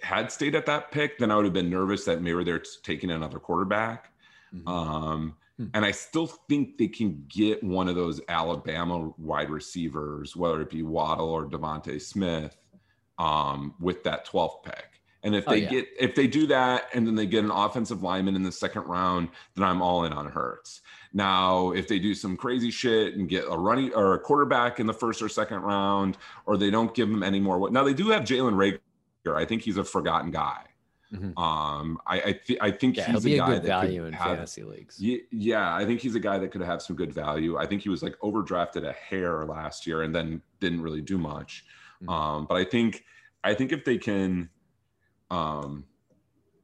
[0.03, 3.12] had stayed at that pick, then I would have been nervous that maybe they're taking
[3.12, 4.11] another quarterback.
[4.53, 4.68] Mhm.
[4.68, 5.37] Um.
[5.74, 10.70] And I still think they can get one of those Alabama wide receivers, whether it
[10.70, 12.56] be Waddle or DeVonta Smith,
[13.18, 14.86] um, with that 12th pick.
[15.22, 15.68] And if Oh, they yeah.
[15.68, 18.82] get if they do that and then they get an offensive lineman in the second
[18.82, 20.80] round, then I'm all in on Hurts.
[21.12, 24.86] Now, if they do some crazy shit and get a running or a quarterback in
[24.86, 28.08] the first or second round, or they don't give him any more, now they do
[28.08, 29.36] have Jalen Reagor.
[29.36, 30.62] I think he's a forgotten guy.
[31.12, 31.36] Mhm.
[31.36, 34.08] Um, I I, th- I think Yeah, he's a a guy good that value could
[34.08, 35.00] in have, fantasy leagues.
[35.02, 37.56] Ye- Yeah, I think he's a guy that could have some good value.
[37.58, 41.18] I think he was like overdrafted a hair last year and then didn't really do
[41.18, 41.64] much.
[42.02, 42.12] Mhm.
[42.12, 43.04] Um, but I think
[43.42, 44.50] I think if they can,
[45.30, 45.84] um,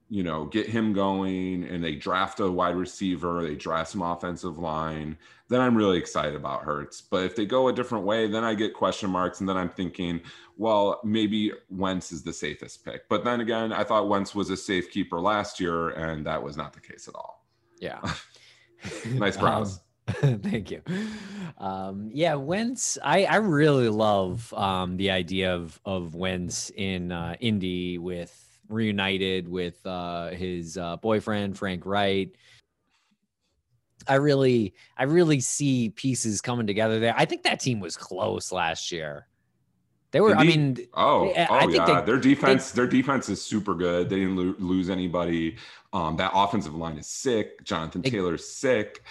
[0.08, 4.58] you know, get him going and they draft a wide receiver, they draft some offensive
[4.58, 5.16] line,
[5.48, 7.00] then I'm really excited about Hurts.
[7.00, 9.68] But if they go a different way, then I get question marks, and then I'm
[9.68, 10.20] thinking,
[10.56, 13.08] well, maybe Wentz is the safest pick.
[13.08, 16.56] But then again, I thought Wentz was a safe keeper last year, and that was
[16.56, 17.44] not the case at all.
[17.80, 18.00] Yeah.
[19.14, 19.80] Nice brows.
[20.22, 20.82] Um, thank you.
[21.58, 22.98] Um, yeah, Wentz.
[23.02, 29.48] I I really love um, the idea of of Wentz in uh, Indy with reunited
[29.48, 32.30] with uh, his uh, boyfriend Frank Reich.
[34.08, 37.14] I really I really see pieces coming together there.
[37.16, 39.26] I think that team was close last year.
[40.12, 40.36] They were.
[40.36, 42.00] I mean, Oh, I- oh yeah.
[42.00, 44.08] they- their defense, their defense is super good.
[44.08, 45.56] They didn't lo- lose anybody.
[45.92, 47.64] Um, that offensive line is sick.
[47.64, 49.02] Jonathan They- Taylor's sick.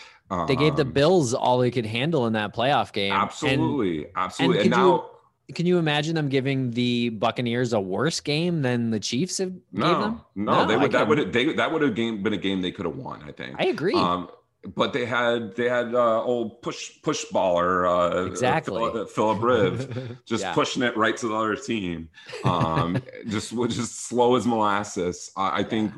[0.48, 3.12] they gave the Um, Bills all they could handle in that playoff game.
[3.12, 4.62] And absolutely, absolutely.
[4.62, 5.10] And, could you- now,
[5.54, 9.62] can you imagine them giving the Buccaneers a worse game than the Chiefs have gave
[9.74, 10.22] no, them?
[10.36, 10.92] no, they would.
[10.92, 13.22] That would they that would have game been a game they could have won.
[13.24, 13.56] I think.
[13.60, 13.94] I agree.
[13.96, 14.30] Um,
[14.76, 18.82] but they had they had uh, old push push baller uh, Exactly.
[18.92, 20.54] Phil- Philip Riv just Yeah.
[20.54, 22.10] pushing it right to the other team.
[22.44, 25.32] Um, just was just slow as molasses.
[25.38, 25.94] I, I think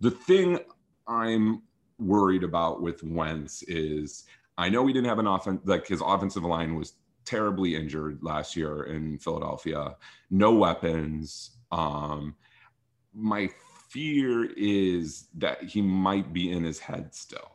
[0.00, 0.58] the thing
[1.06, 1.62] I'm
[2.00, 4.24] worried about with Wentz is
[4.58, 8.56] I know he didn't have an offense like his offensive line was terribly injured last
[8.56, 9.96] year in Philadelphia.
[10.30, 11.56] No weapons.
[11.72, 12.34] Um,
[13.14, 13.48] my
[13.88, 17.50] fear is that he might be in his head still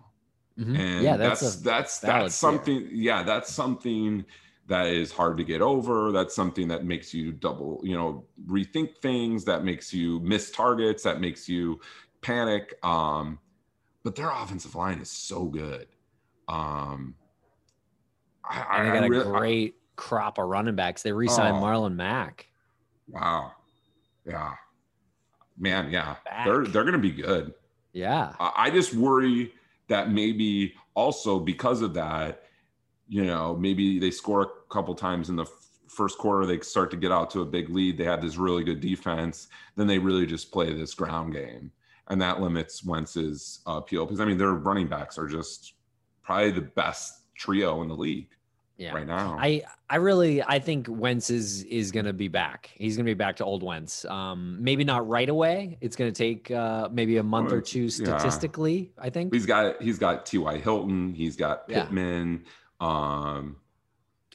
[0.60, 0.78] Mhm.
[0.78, 4.24] and yeah, that's that's, that's that's something yeah that's something
[4.68, 8.98] that is hard to get over that's something that makes you double you know rethink
[8.98, 11.80] things that makes you miss targets that makes you
[12.22, 13.38] panic um
[14.04, 15.88] but their offensive line is so good
[16.48, 17.16] um
[18.50, 21.04] i, a, and they got I a really- I- great crop of running backs.
[21.04, 21.62] They re-signed Oh.
[21.62, 22.48] Marlon Mack.
[23.08, 23.52] wow
[24.26, 24.54] yeah
[25.58, 26.46] man yeah Back.
[26.46, 27.54] they're they're gonna be good
[27.94, 29.54] Yeah, I I just worry
[29.88, 32.44] that maybe also because of that,
[33.08, 35.46] you know, maybe they score a couple times in the
[35.88, 37.98] first quarter, they start to get out to a big lead.
[37.98, 39.48] They have this really good defense.
[39.78, 41.72] Then they really just play this ground game.
[42.10, 45.76] And that limits Wentz's uh, appeal because I mean, their running backs are just
[46.24, 48.30] probably the best trio in the league
[48.78, 48.94] yeah.
[48.94, 49.38] right now.
[49.40, 52.72] I I really I think Wentz is is gonna be back.
[52.76, 54.06] He's gonna be back to old Wentz.
[54.06, 55.78] Um, maybe not right away.
[55.82, 57.90] It's gonna take uh, maybe a month Oh, or two yeah.
[57.90, 58.92] statistically.
[58.98, 59.34] I think.
[59.34, 60.58] he's got he's got T.Y.
[60.58, 61.84] Hilton, he's got Yeah.
[61.84, 62.46] Pittman.
[62.80, 63.58] Um,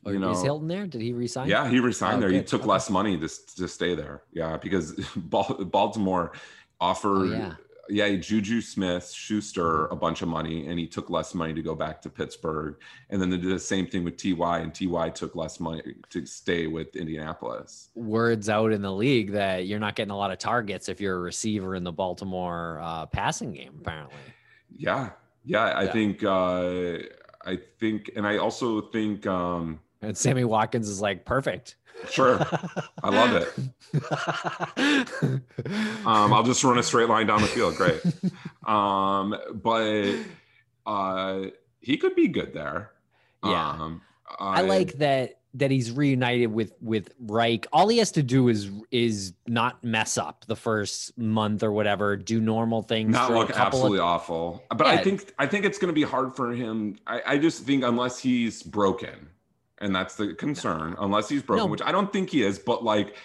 [0.05, 0.87] Or you know, is Hilton there?
[0.87, 1.49] Did he resign?
[1.49, 2.31] Yeah, he resigned Oh, there.
[2.31, 2.71] He took Okay.
[2.71, 4.23] less money to, to stay there.
[4.33, 6.33] Yeah, because Baltimore
[6.81, 7.55] offered Oh, yeah.
[7.91, 8.15] Yeah.
[8.17, 12.01] Juju Smith Schuster a bunch of money, and he took less money to go back
[12.03, 12.77] to Pittsburgh.
[13.11, 16.25] And then they did the same thing with Ty, and Ty took less money to
[16.27, 17.91] stay with Indianapolis.
[17.95, 21.17] Words out in the league that you're not getting a lot of targets if you're
[21.17, 23.75] a receiver in the Baltimore uh, passing game.
[23.81, 24.17] Apparently.
[24.77, 25.11] Yeah,
[25.45, 25.65] yeah.
[25.65, 25.93] I Yeah.
[25.93, 26.99] think uh,
[27.45, 31.77] I think, and I also think um, And Sammy Watkins is like perfect.
[32.11, 32.47] Sure.
[33.03, 33.53] I love it.
[36.07, 37.77] Um, I'll just run a straight line down the field.
[37.77, 38.01] Great.
[38.67, 40.15] Um, but
[40.87, 41.43] uh,
[41.81, 42.93] he could be good there.
[43.45, 43.71] Yeah.
[43.71, 44.03] Um,
[44.39, 47.67] I like that that he's reunited with with Reich.
[47.73, 52.17] All he has to do is is not mess up the first month or whatever.
[52.17, 53.13] Do normal things.
[53.13, 54.65] not look absolutely Of, awful.
[54.71, 56.99] But I think I think it's going to be hard for him.
[57.07, 59.29] I, I just think unless he's broken,
[59.81, 60.95] and that's the concern.
[60.99, 61.71] Unless he's broken, No.
[61.71, 63.17] which I don't think he is, but like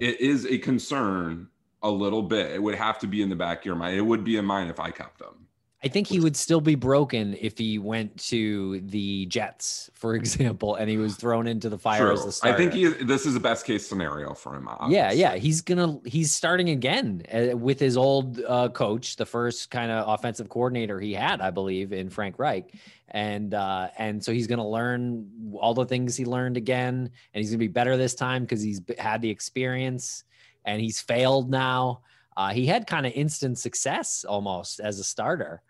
[0.00, 1.48] it is a concern
[1.82, 2.50] a little bit.
[2.52, 3.96] It would have to be in the back of your mind.
[3.96, 5.46] It would be in mine if I kept them.
[5.84, 10.76] I think he would still be broken if he went to the Jets, for example,
[10.76, 12.54] and he was thrown into the fire as the starter.
[12.54, 14.66] I think he this is the best case scenario for him.
[14.66, 15.20] Yeah, obviously.
[15.20, 19.90] yeah, he's gonna he's starting again uh, with his old uh, coach, the first kind
[19.90, 22.72] of offensive coordinator he had, I believe, in Frank Reich,
[23.08, 27.50] and uh, and so he's gonna learn all the things he learned again, and he's
[27.50, 30.22] gonna be better this time because he's had the experience,
[30.64, 32.02] and he's failed now.
[32.36, 35.60] Uh, he had kind of instant success almost as a starter.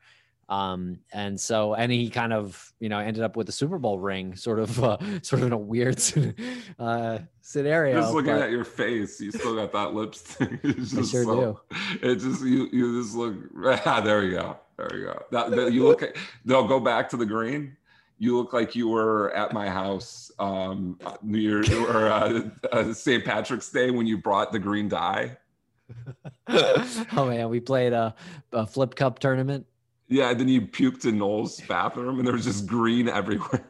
[0.48, 3.98] Um, and so, and he kind of, you know, ended up with the Super Bowl
[3.98, 6.02] ring, sort of, uh, sort of in a weird
[6.78, 8.00] uh, scenario.
[8.00, 10.50] Just looking but- at your face, you still got that lipstick.
[10.62, 11.60] It's I just sure so-
[12.02, 13.34] It just you you just look.
[13.86, 14.58] Ah, there we go.
[14.76, 15.22] There we go.
[15.30, 16.02] That, that- you look.
[16.44, 17.76] They'll go back to the green.
[18.18, 23.24] You look like you were at my house um, New Year's or uh, uh, St.
[23.24, 25.36] Patrick's Day when you brought the green dye.
[26.48, 28.14] oh man, we played a,
[28.52, 29.66] a flip cup tournament.
[30.12, 33.64] Yeah, and then you puked in Noel's bathroom, and there was just green everywhere.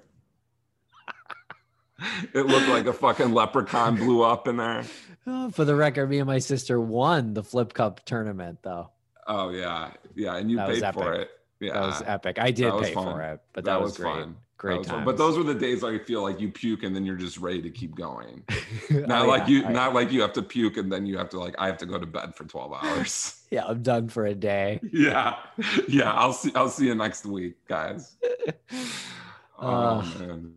[2.35, 4.85] it looked like a fucking leprechaun blew up in there.
[5.25, 8.91] Oh, for the record, me and my sister won the flip cup tournament, though.
[9.29, 11.31] Oh yeah, yeah, and you That paid for it.
[11.61, 12.39] Yeah, That was epic.
[12.41, 13.05] I did pay fun.
[13.05, 14.13] for it, but that, was, great.
[14.13, 14.37] fun.
[14.63, 14.97] Great was fun.
[14.99, 15.05] time.
[15.05, 17.37] But those were the days where I feel like you puke and then you're just
[17.39, 18.45] ready to keep going.
[18.91, 19.49] Not Oh, like yeah.
[19.49, 21.67] you, I- not like you have to puke and then you have to like I
[21.67, 23.43] have to go to bed for twelve hours.
[23.51, 24.79] yeah, I'm done for a day.
[24.93, 25.37] yeah,
[25.89, 26.13] yeah.
[26.13, 26.53] I'll see.
[26.55, 28.17] I'll see you next week, guys.
[29.59, 30.55] Oh Uh, man.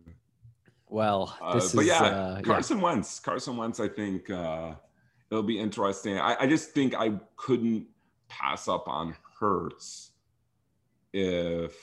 [0.88, 2.42] Well, Uh, but is yeah, uh, yeah.
[2.42, 3.18] Carson Wentz.
[3.20, 3.80] Carson Wentz.
[3.80, 4.74] I think uh,
[5.32, 6.16] it'll be interesting.
[6.18, 7.86] I, I just think I couldn't
[8.28, 10.12] pass up on Hurts
[11.12, 11.74] if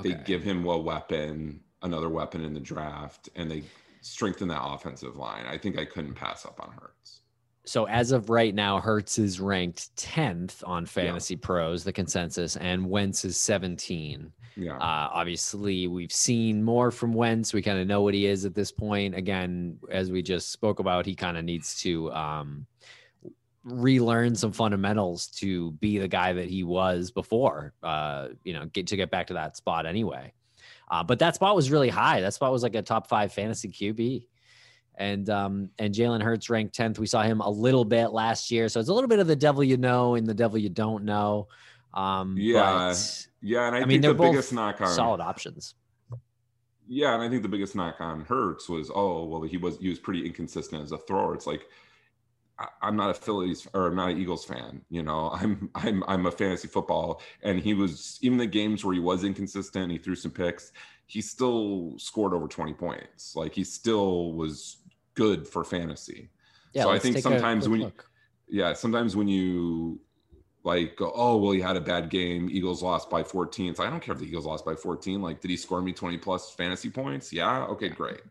[0.00, 3.62] they give him a weapon, another weapon in the draft, and they
[4.00, 5.46] strengthen that offensive line.
[5.46, 7.20] I think I couldn't pass up on Hurts.
[7.64, 12.88] So as of right now, Hurts is ranked 10th on Fantasy Pros, the consensus, and
[12.88, 14.32] Wentz is 17.
[14.56, 14.76] Yeah.
[14.76, 17.54] Uh, obviously, we've seen more from Wentz.
[17.54, 19.14] We kind of know what he is at this point.
[19.14, 22.66] Again, as we just spoke about, he kind of needs to um,
[23.64, 27.74] relearn some fundamentals to be the guy that he was before.
[27.82, 30.32] Uh, you know, get to get back to that spot anyway.
[30.90, 32.20] Uh, but that spot was really high.
[32.20, 34.26] That spot was like a top five fantasy QB
[34.96, 36.98] and um and Jalen Hurts ranked 10th.
[36.98, 38.68] We saw him a little bit last year.
[38.68, 41.04] So it's a little bit of the devil you know and the devil you don't
[41.04, 41.48] know.
[41.94, 44.88] Um Yeah, but yeah, and I, I think mean, the they're both biggest knock on
[44.88, 45.74] solid options.
[46.88, 49.88] Yeah, and I think the biggest knock on Hurts was, oh, well, he was he
[49.88, 51.34] was pretty inconsistent as a thrower.
[51.34, 51.68] It's like
[52.80, 54.82] I'm not a Phillies or I'm not an Eagles fan.
[54.90, 58.94] You know, I'm I'm I'm a fantasy football, and he was even the games where
[58.94, 60.72] he was inconsistent, he threw some picks.
[61.06, 63.36] He still scored over 20 points.
[63.36, 64.78] Like he still was
[65.14, 66.30] good for fantasy.
[66.72, 67.92] Yeah, so I think sometimes when you,
[68.48, 70.00] yeah, sometimes when you
[70.64, 72.48] like go, oh well, he had a bad game.
[72.50, 73.70] Eagles lost by 14.
[73.70, 75.20] It's like, I don't care if the Eagles lost by 14.
[75.20, 77.32] Like, did he score me 20 plus fantasy points?
[77.32, 77.64] Yeah.
[77.64, 78.22] Okay, great.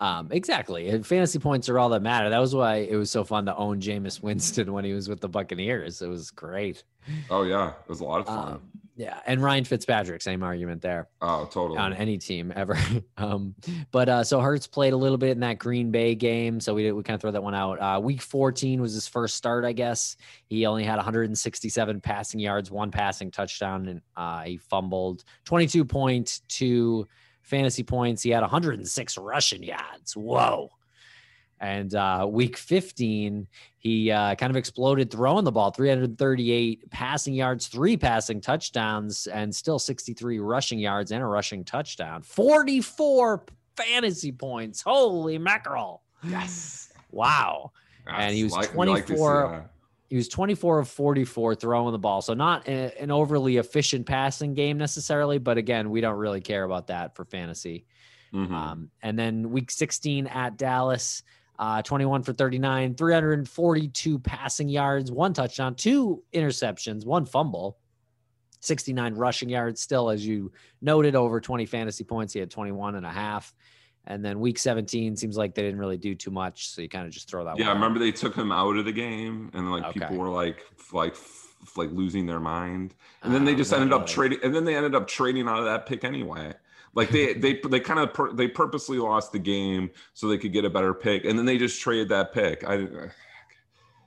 [0.00, 0.88] Um, exactly.
[0.88, 2.28] And fantasy points are all that matter.
[2.30, 5.20] That was why it was so fun to own Jameis Winston when he was with
[5.20, 6.02] the Buccaneers.
[6.02, 6.82] It was great.
[7.30, 8.52] Oh yeah, it was a lot of fun.
[8.54, 8.60] Um,
[8.94, 11.08] yeah, and Ryan Fitzpatrick, same argument there.
[11.22, 11.78] oh, totally.
[11.78, 12.78] on any team ever.
[13.16, 13.54] um,
[13.90, 16.92] but uh, so Hurts played a little bit in that Green Bay game, so we
[16.92, 17.80] we kind of throw that one out.
[17.80, 20.16] Uh, week 14 was his first start, I guess.
[20.46, 27.06] He only had 167 passing yards, one passing touchdown, and uh, he fumbled 22.2
[27.42, 28.22] fantasy points.
[28.22, 30.16] He had 106 rushing yards.
[30.16, 30.70] Whoa.
[31.60, 33.46] And uh, week 15,
[33.78, 39.54] he uh, kind of exploded throwing the ball 338 passing yards, three passing touchdowns, and
[39.54, 42.22] still 63 rushing yards and a rushing touchdown.
[42.22, 43.44] 44
[43.76, 44.82] fantasy points.
[44.82, 46.02] Holy mackerel.
[46.24, 46.92] yes.
[47.12, 47.70] Wow.
[48.08, 49.71] And he was Like- we like 24 that.
[50.12, 52.20] He was 24 of 44 throwing the ball.
[52.20, 56.64] So not a- an overly efficient passing game necessarily, but again, we don't really care
[56.64, 57.86] about that for fantasy.
[58.34, 58.50] Mhm.
[58.50, 61.22] Um, and then week 16 at Dallas,
[61.58, 67.78] uh, 21 for 39, 342 passing yards, one touchdown, two interceptions, one fumble,
[68.60, 69.80] 69 rushing yards.
[69.80, 72.34] Still, as you noted, over 20 fantasy points.
[72.34, 73.54] He had 21 and a half.
[74.06, 76.68] And then week 17 seems like they didn't really do too much.
[76.70, 77.74] So you kind of just throw that yeah, out.
[77.74, 80.00] remember they took him out of the game, and like Okay.
[80.00, 81.16] people were like, like,
[81.76, 84.74] like losing their mind, and then they Oh, just ended up trading, and then they
[84.74, 86.52] ended up trading out of that pick anyway.
[86.94, 90.52] Like they they they kind of pur- they purposely lost the game so they could
[90.52, 92.64] get a better pick, and then they just traded that pick.
[92.64, 92.88] I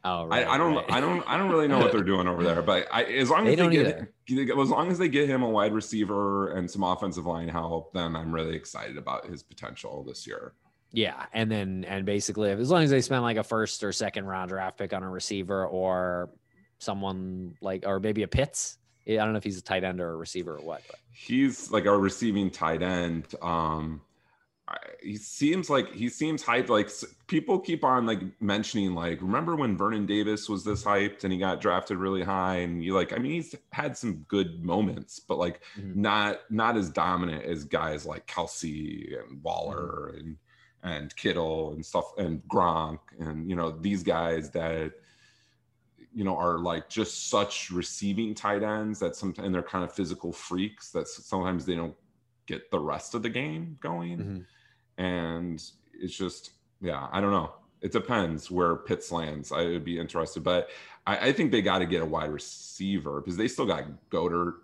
[0.07, 0.45] Oh, right.
[0.45, 0.85] I, I don't right.
[0.91, 3.47] I don't I don't really know what they're doing over there, but I, as long
[3.47, 6.83] as they, don't get as long as they get him a wide receiver and some
[6.83, 10.53] offensive line help, then I'm really excited about his potential this year.
[10.91, 14.25] Yeah, and then and basically, as long as they spend like a first or second
[14.27, 16.29] round draft pick on a receiver or
[16.77, 18.77] someone like, or maybe a Pitts.
[19.07, 20.81] I don't know if he's a tight end or a receiver or what.
[20.87, 23.25] But He's like a receiving tight end.
[23.41, 24.01] Um,
[25.01, 26.69] he seems like he seems hyped.
[26.69, 26.89] Like
[27.27, 31.37] people keep on like mentioning, like remember when Vernon Davis was this hyped and he
[31.37, 35.37] got drafted really high, and you like, I mean, he's had some good moments, but
[35.37, 35.95] like Mhm.
[35.95, 40.37] not not as dominant as guys like Kelce and Waller and
[40.81, 44.93] and Kittle and stuff and Gronk and you know these guys that
[46.13, 50.31] you know are like just such receiving tight ends that sometimes they're kind of physical
[50.31, 51.95] freaks that sometimes they don't
[52.45, 54.45] get the rest of the game going Mhm.
[54.97, 55.61] And
[55.99, 60.43] it's just yeah i don't know it depends where pitts lands i would be interested
[60.43, 60.69] but
[61.07, 64.55] i, I think they got to get a wide receiver because they still got Goedert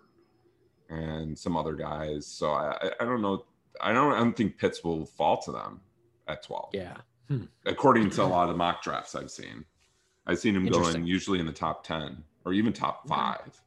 [0.88, 3.44] and some other guys so i I- don't know
[3.80, 5.80] i don't i don't think pitts will fall to them
[6.28, 6.96] at 12 yeah,
[7.28, 7.44] hmm.
[7.66, 9.64] according to a lot of mock drafts I've seen.
[10.24, 13.60] I've seen him going usually in the top 10 or even top five.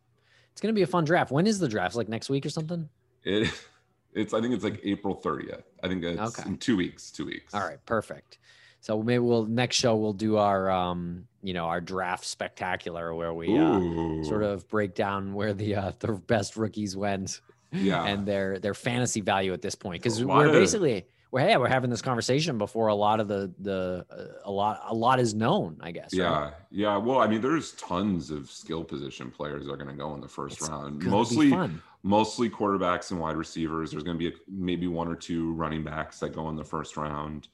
[0.54, 1.32] it's gonna be a fun draft.
[1.32, 1.95] When is the draft?
[1.95, 2.88] Like next week or something?
[3.25, 3.51] It,
[4.15, 5.63] it's, I think it's like April 30th.
[5.84, 6.49] I think it's Okay.
[6.49, 7.54] in two weeks, two weeks.
[7.54, 8.39] All right, perfect.
[8.82, 13.34] So maybe we'll next show we'll do our um you know our draft spectacular where
[13.34, 17.41] we uh, sort of break down where the uh, the best rookies went
[17.72, 18.05] yeah.
[18.05, 21.89] and their their fantasy value at this point because we're basically we're yeah we're having
[21.89, 25.78] this conversation before a lot of the the uh, a lot a lot is known
[25.82, 26.23] I guess right?
[26.23, 26.51] yeah.
[26.76, 26.97] Yeah.
[26.97, 30.19] Well, I mean, there's tons of skill position players that are going to go in
[30.19, 31.01] the first It's round.
[31.03, 31.57] Mostly,
[32.03, 33.91] mostly quarterbacks and wide receivers.
[33.91, 36.65] There's going to be a, maybe one or two running backs that go in the
[36.65, 37.47] first round.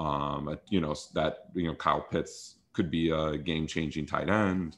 [0.00, 4.76] Um, you know that you know Kyle Pitts could be a game-changing tight end.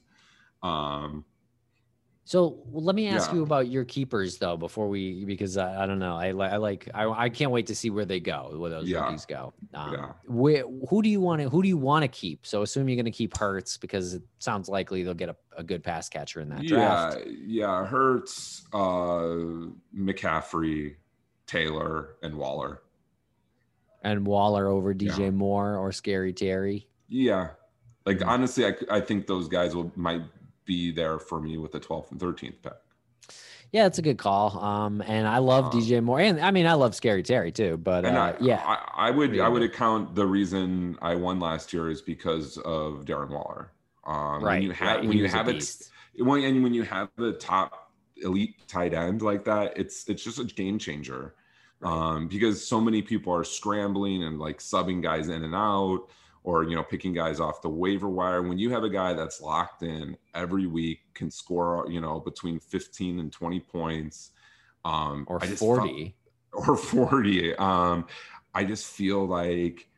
[0.63, 1.25] Um,
[2.29, 3.37] So let me ask Yeah.
[3.37, 6.89] you about your keepers though before we because I, I don't know I, I like
[6.93, 9.05] I, I can't wait to see where they go where those Yeah.
[9.05, 9.55] rookies go.
[9.75, 10.13] Um, Yeah.
[10.27, 12.45] where, who do you want to who do you want to keep?
[12.45, 15.63] So assume you're going to keep Hurts because it sounds likely they'll get a, a
[15.63, 16.69] good pass catcher in that yeah,
[17.13, 17.19] draft.
[17.27, 17.33] yeah.
[17.47, 20.97] yeah, Hurts, uh, McCaffrey,
[21.47, 22.83] Taylor, and Waller.
[24.03, 25.31] And Waller over DJ Yeah.
[25.31, 26.89] Moore or Scary Terry.
[27.09, 27.51] Yeah,
[28.05, 28.27] like Mhm.
[28.27, 30.23] honestly, I, I think those guys will might
[30.67, 32.73] be there for me with the 12th and 13th pick.
[33.73, 34.59] Yeah, it's a good call.
[34.59, 37.77] Um, and I love Um, DJ Moore, and I mean I love Scary Terry too.
[37.77, 39.45] But uh, I, yeah, I, I would Yeah.
[39.45, 43.73] I would account the reason I won last year is because of Darren Waller.
[44.07, 44.55] Um, right.
[44.55, 45.89] When you have right, when you have it
[46.19, 50.39] when and when you have the top elite tight end like that, it's it's just
[50.39, 51.35] a game changer.
[51.81, 51.93] Right.
[51.93, 56.07] Um, because so many people are scrambling and like subbing guys in and out,
[56.47, 58.41] or you know picking guys off the waiver wire.
[58.41, 62.59] When you have a guy that's locked in every week, can score you know between
[62.59, 64.31] 15 and 20 points,
[64.87, 66.17] um, or I just felt- forty.
[66.53, 67.55] or 40.
[67.57, 68.07] Um,
[68.55, 69.89] I just feel like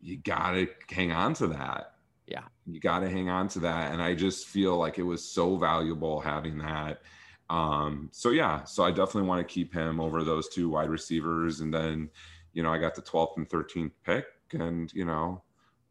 [0.00, 1.96] you gotta hang on to that.
[2.26, 2.44] Yeah.
[2.64, 3.92] You gotta hang on to that.
[3.92, 7.02] And I just feel like it was so valuable having that.
[7.50, 11.60] Um, so yeah, so I definitely want to keep him over those two wide receivers.
[11.60, 12.08] And then,
[12.54, 14.24] you know, I got the 12th and 13th pick
[14.54, 15.42] and, you know,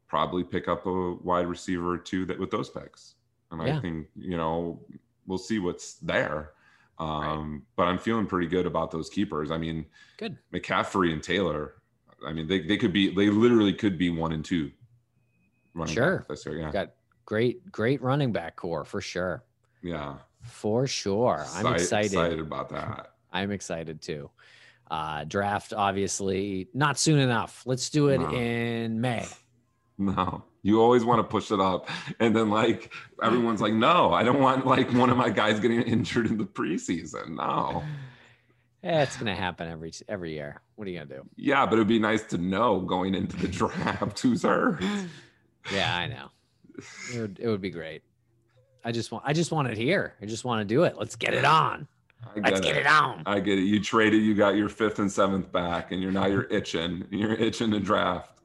[0.08, 3.16] probably pick up a wide receiver or two that with those picks.
[3.52, 3.78] And Yeah.
[3.78, 4.82] I think, you know,
[5.28, 6.52] we'll see what's there.
[6.98, 9.52] Um, but I'm feeling pretty good about those keepers.
[9.52, 9.86] I mean,
[10.18, 10.38] Good.
[10.54, 11.76] McCaffrey and Taylor.
[12.26, 14.72] I mean, they, they could be they literally could be one and two.
[15.74, 16.18] running Sure.
[16.20, 16.58] back this year.
[16.60, 16.92] Yeah, Got
[17.26, 19.44] great, great running back core for sure.
[19.82, 20.18] yeah.
[20.42, 21.46] For sure.
[21.54, 22.06] I'm Exci- excited.
[22.08, 23.12] excited about that.
[23.32, 24.30] I'm excited too.
[24.90, 27.62] Uh, draft, obviously, not soon enough.
[27.66, 28.30] Let's do it No.
[28.32, 29.26] in May.
[30.02, 31.90] No, you always want to push it up,
[32.22, 35.82] and then like everyone's like, no, I don't want like one of my guys getting
[35.82, 37.36] injured in the preseason.
[37.36, 37.84] No,
[38.82, 40.62] Eh, it's gonna happen every every year.
[40.76, 41.30] What are you gonna do?
[41.36, 44.82] yeah, but it'd be nice to know going into the draft who's hurt.
[45.74, 46.28] Yeah, I know.
[47.14, 48.02] It would, it would be great.
[48.86, 50.16] I just want I just want it here.
[50.22, 50.96] I just want to do it.
[50.98, 51.90] Let's get it on.
[52.24, 53.24] I Let's get it on.
[53.26, 53.64] I get it.
[53.64, 57.06] You traded, you got your fifth and seventh back, and you're now you're itching.
[57.10, 58.40] You're itching to draft.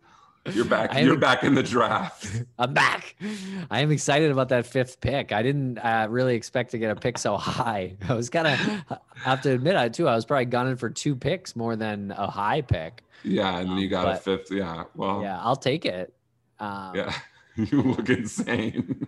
[0.52, 0.92] You're back.
[1.00, 2.44] You're back in the draft.
[2.58, 3.16] I'm back.
[3.70, 5.32] I am excited about that fifth pick.
[5.32, 7.96] I didn't uh, really expect to get a pick so high.
[8.08, 10.90] I was kind of, I have to admit, I too, I was probably gunning for
[10.90, 13.02] two picks more than a high pick.
[13.22, 14.50] Yeah, and then you got a fifth.
[14.50, 14.84] Yeah.
[14.94, 15.22] Well.
[15.22, 16.12] Yeah, I'll take it.
[16.60, 17.14] Um, Yeah.
[17.56, 19.06] You look insane.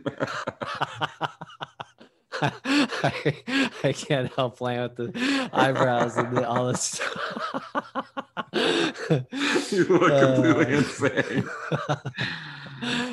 [2.43, 8.13] I, I can't help playing with the eyebrows and the, all this stuff.
[9.73, 11.49] you look completely Uh, insane.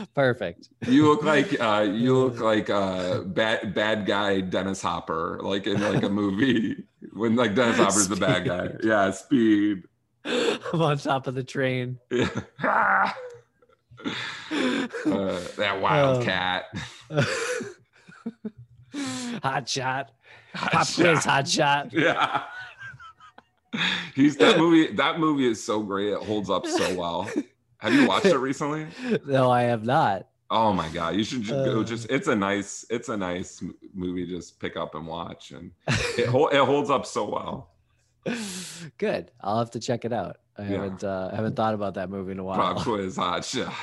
[0.15, 0.69] Perfect.
[0.87, 5.79] You look like uh, you look like uh, bad bad guy Dennis Hopper, like in
[5.81, 8.67] like a movie when like Dennis Hopper's the bad guy.
[8.67, 8.79] Speed.
[8.83, 9.83] Yeah, speed.
[10.25, 11.97] I'm on top of the train.
[12.11, 12.29] Yeah.
[15.05, 16.65] Uh, that wildcat.
[19.43, 20.11] hot shot.
[20.55, 20.95] Hot Pop shot.
[20.95, 21.93] quiz, hot shot.
[21.93, 22.43] Yeah.
[24.13, 24.93] He's that movie.
[24.93, 26.09] That movie is so great.
[26.13, 27.29] It holds up so well.
[27.77, 28.85] Have you watched it recently?
[29.25, 30.27] No, I have not.
[30.51, 31.81] Oh my god, you should just go.
[31.81, 31.83] Uh.
[31.83, 33.63] Just it's a nice, it's a nice
[33.95, 34.27] movie.
[34.27, 37.71] Just pick up and watch, and it it holds up so well.
[38.99, 39.31] Good.
[39.41, 40.37] I'll have to check it out.
[40.57, 40.67] I Yeah.
[40.69, 42.83] haven't uh, haven't thought about that movie in a Pop while.
[42.83, 43.73] quiz, hot shot.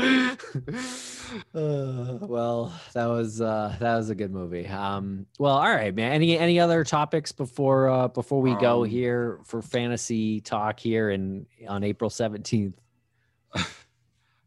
[1.54, 4.66] Uh, well, that was uh, that was a good movie.
[4.66, 6.10] Um, well, all right, man.
[6.10, 11.10] Any any other topics before uh, before we go Um, here for fantasy talk here
[11.10, 12.80] and on April seventeenth?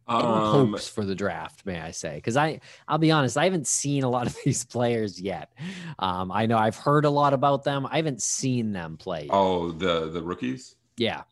[0.05, 2.15] Um, hopes for the draft, may I say?
[2.15, 5.53] Because I, I'll be honest, I haven't seen a lot of these players yet.
[5.97, 7.87] Um, I know I've heard a lot about them.
[7.89, 9.21] I haven't seen them play.
[9.21, 9.29] Yet.
[9.31, 10.75] oh, the the rookies.
[10.97, 11.23] Yeah,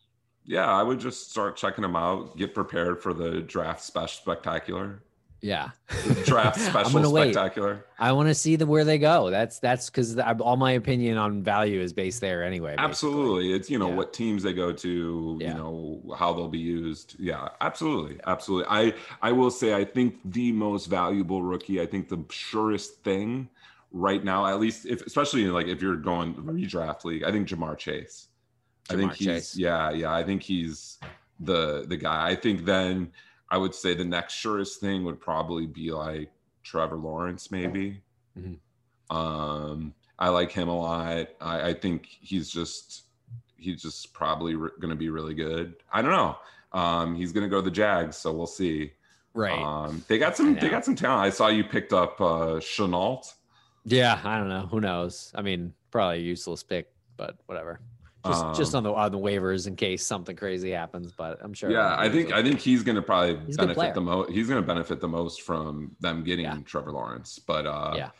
[0.44, 2.36] Yeah, I would just start checking them out.
[2.36, 5.02] Get prepared for the draft special spectacular.
[5.40, 5.70] yeah.
[6.24, 7.32] Draft special gonna wait.
[7.32, 7.84] spectacular.
[7.98, 9.30] I want to see the where they go.
[9.30, 12.70] That's that's because all my opinion on value is based there anyway.
[12.72, 12.84] basically.
[12.90, 13.52] Absolutely.
[13.52, 13.94] It's you know Yeah.
[13.96, 15.48] what teams they go to, Yeah.
[15.48, 17.16] you know, how they'll be used.
[17.18, 18.18] Yeah, absolutely.
[18.26, 18.66] Absolutely.
[18.68, 23.48] I I will say I think the most valuable rookie, I think the surest thing
[23.92, 27.78] right now, at least if especially like if you're going redraft league, I think Ja'Marr
[27.78, 28.28] Chase.
[28.92, 29.56] I think he's Chase.
[29.56, 30.12] yeah, yeah.
[30.14, 30.98] I think he's
[31.40, 32.28] the the guy.
[32.28, 33.12] I think then
[33.50, 36.30] I would say the next surest thing would probably be like
[36.62, 38.00] Trevor Lawrence, maybe.
[38.38, 38.58] Mhm.
[39.10, 41.28] Um, I like him a lot.
[41.40, 43.04] I, I think he's just
[43.56, 45.74] he's just probably re- going to be really good.
[45.92, 46.36] I don't know.
[46.72, 48.92] Um, he's going to go to the Jags, so we'll see.
[49.34, 49.58] Right.
[49.58, 50.54] Um, they got some.
[50.54, 51.24] They got some talent.
[51.26, 53.32] I saw you picked up uh, Shenault.
[53.84, 54.66] yeah, I don't know.
[54.70, 55.32] Who knows?
[55.34, 57.80] I mean, probably a useless pick, but whatever.
[58.24, 61.52] Just just Um, on the on the waivers in case something crazy happens, but I'm
[61.52, 61.70] sure.
[61.70, 64.30] Yeah, I think I think he's going to probably He's benefit the most.
[64.30, 66.58] He's going to benefit the most from them getting Yeah.
[66.64, 67.40] Trevor Lawrence.
[67.40, 68.10] But uh, Yeah.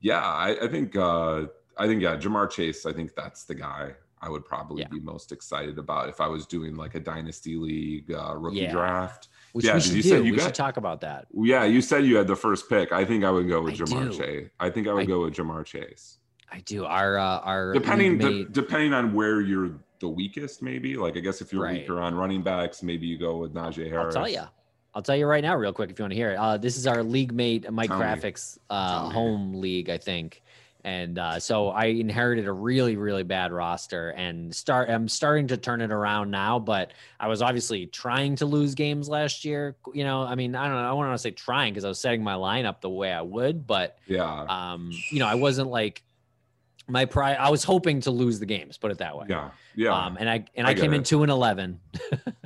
[0.00, 1.46] yeah, I, I think uh,
[1.78, 2.86] I think yeah, Ja'Marr Chase.
[2.86, 4.88] I think that's the guy I would probably Yeah.
[4.88, 8.72] be most excited about if I was doing like a dynasty league uh, rookie Yeah.
[8.72, 9.28] draft.
[9.52, 10.08] which yeah, we should you do.
[10.08, 11.28] said you we got- should talk about that.
[11.32, 12.92] Yeah, you said you had the first pick.
[12.92, 14.18] I think I would go with I Ja'Marr do.
[14.18, 14.50] Chase.
[14.60, 16.18] I think I would I- go with Ja'Marr Chase.
[16.52, 16.84] I do.
[16.84, 19.70] Our uh, our Depending de- depending on where you're
[20.00, 20.96] the weakest, maybe.
[20.96, 21.80] Like I guess if you're Right.
[21.80, 24.14] weaker on running backs, maybe you go with Najee Harris.
[24.16, 24.42] I'll tell you.
[24.94, 26.36] I'll tell you right now, real quick, if you want to hear it.
[26.36, 28.00] Uh, this is our league mate, Mike Tell.
[28.00, 30.42] Graphics uh, home league, I think.
[30.84, 34.88] And uh, so I inherited a really, really bad roster, and start.
[34.88, 36.60] I'm starting to turn it around now.
[36.60, 39.74] But I was obviously trying to lose games last year.
[39.92, 40.88] You know, I mean, I don't know.
[40.88, 43.66] I want to say trying because I was setting my lineup the way I would,
[43.66, 44.44] but Yeah.
[44.48, 46.02] um, you know, I wasn't like
[46.88, 47.36] my pride.
[47.38, 48.78] I was hoping to lose the games.
[48.78, 49.26] Put it that way.
[49.28, 49.50] Yeah.
[49.74, 49.94] Yeah.
[49.94, 51.80] Um, and I and I I, came in two and eleven.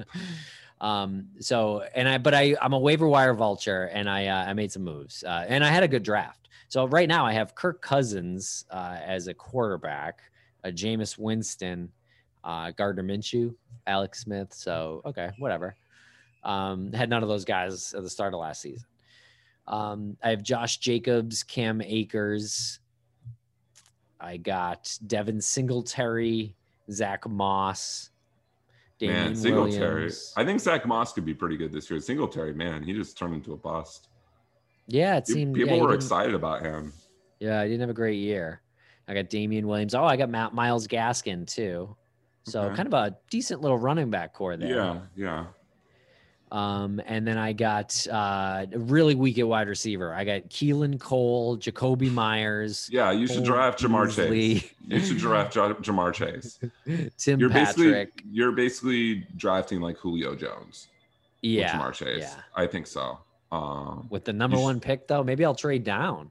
[0.81, 4.53] um, so and I but I I'm a waiver wire vulture and I uh, I
[4.55, 6.49] made some moves uh, and I had a good draft.
[6.69, 10.23] So right now I have Kirk Cousins uh, as a quarterback,
[10.65, 11.91] uh, Jameis Winston,
[12.45, 13.55] uh, Gardner Minshew,
[13.87, 14.55] Alex Smith.
[14.55, 15.77] So okay, whatever.
[16.43, 18.87] Um, had none of those guys at the start of last season.
[19.67, 22.81] Um, I have Josh Jacobs, Cam Akers.
[24.21, 26.55] I got Devin Singletary,
[26.91, 28.11] Zach Moss,
[28.99, 29.95] Damien man, Singletary.
[29.95, 30.35] Williams.
[30.37, 32.01] I think Zach Moss could be pretty good this year.
[32.01, 34.09] Singletary, man, he just turned into a bust.
[34.87, 36.93] yeah, it seemed People yeah, were excited about him.
[37.39, 38.61] Yeah, I didn't have a great year.
[39.09, 39.95] I got Damien Williams.
[39.95, 41.97] Oh, I got Ma- Myles Gaskin too.
[42.45, 42.77] So Okay.
[42.77, 44.69] kind of a decent little running back core there.
[44.77, 45.47] Yeah, yeah.
[46.53, 50.13] Um, and then I got uh really weak at wide receiver.
[50.13, 54.73] I got Keelan Cole, Jakobi Meyers, Yeah, you should Cole draft Ja'Marr Beasley, Chase.
[54.89, 56.59] You should draft Ja- Ja'Marr Chase.
[57.19, 58.23] Tim You're basically Patrick.
[58.33, 60.89] you're basically drafting like Julio Jones
[61.41, 62.19] Yeah, Ja'Marr Chase.
[62.23, 62.35] yeah.
[62.57, 63.19] I think so.
[63.53, 66.31] Um, With the number one pick though, maybe I'll trade down.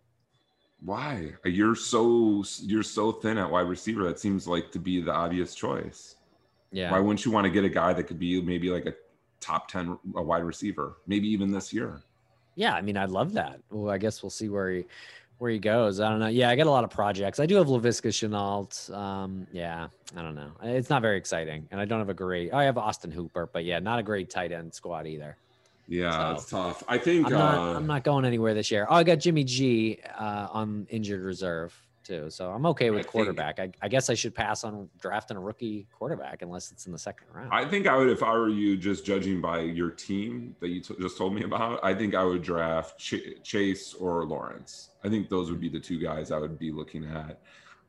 [0.83, 1.33] why?
[1.45, 4.03] You're so you're so thin at wide receiver.
[4.03, 6.15] That seems like to be the obvious choice.
[6.71, 6.91] Yeah.
[6.91, 8.93] Why wouldn't you want to get a guy that could be maybe like a
[9.39, 12.01] top 10 a wide receiver, maybe even this year?
[12.55, 13.59] Yeah, I mean, I'd love that.
[13.71, 14.85] Well, I guess we'll see where he
[15.37, 16.01] where he goes.
[16.01, 16.27] I don't know.
[16.27, 17.39] Yeah, I got a lot of projects.
[17.39, 18.93] I do have Laviska Shenault.
[18.93, 19.87] Um, yeah,
[20.17, 20.51] I don't know.
[20.63, 22.53] It's not very exciting, and I don't have a great.
[22.53, 25.37] I have Austin Hooper, but yeah, not a great tight end squad either.
[25.87, 26.83] Yeah, So, it's tough.
[26.89, 27.57] I think I'm not.
[27.57, 28.85] uh, I'm not going anywhere this year.
[28.89, 31.73] Oh, I got Jimmy G uh, on injured reserve
[32.09, 33.59] too, so I'm okay with I think- quarterback.
[33.59, 36.97] I, I guess I should pass on drafting a rookie quarterback unless it's in the
[36.97, 37.49] second round.
[37.53, 40.81] I think I would, if I were you, just judging by your team that you
[40.81, 44.89] t- just told me about, I think I would draft Ch- Chase or Lawrence.
[45.03, 47.39] I think those would be the two guys I would be looking at,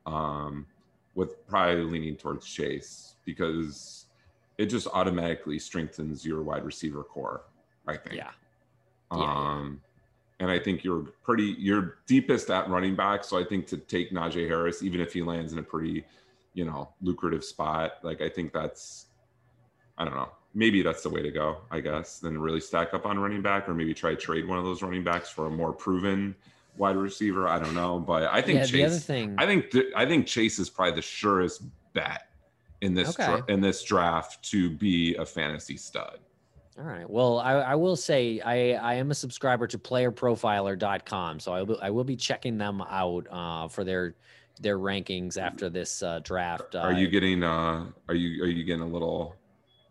[0.05, 0.67] um,
[1.15, 4.05] with probably leaning towards Chase because
[4.59, 7.41] it just automatically strengthens your wide receiver core.
[7.87, 8.15] I think.
[8.15, 8.29] yeah.
[9.11, 9.69] Yeah, yeah.
[10.41, 13.23] And I think you're pretty, you're deepest at running back.
[13.23, 16.03] So I think to take Najee Harris, even if he lands in a pretty,
[16.55, 19.05] you know, lucrative spot, like I think that's,
[19.99, 23.05] I don't know, maybe that's the way to go, I guess, then really stack up
[23.05, 25.49] on running back or maybe try to trade one of those running backs for a
[25.51, 26.33] more proven
[26.75, 27.47] wide receiver.
[27.47, 27.99] I don't know.
[27.99, 28.65] But I think Yeah.
[28.65, 29.35] The other Chase, thing.
[29.37, 31.61] I think, th- I think Chase is probably the surest
[31.93, 32.29] bet
[32.81, 33.27] in this, Okay.
[33.27, 36.17] dra- in this draft to be a fantasy stud.
[36.77, 37.09] All right.
[37.09, 41.39] Well, I, I will say I, I am a subscriber to playerprofiler.com.
[41.39, 44.15] So I will, I will be checking them out uh, for their
[44.59, 46.75] their rankings after this uh, draft.
[46.75, 49.35] Uh, Are you getting uh are you are you getting a little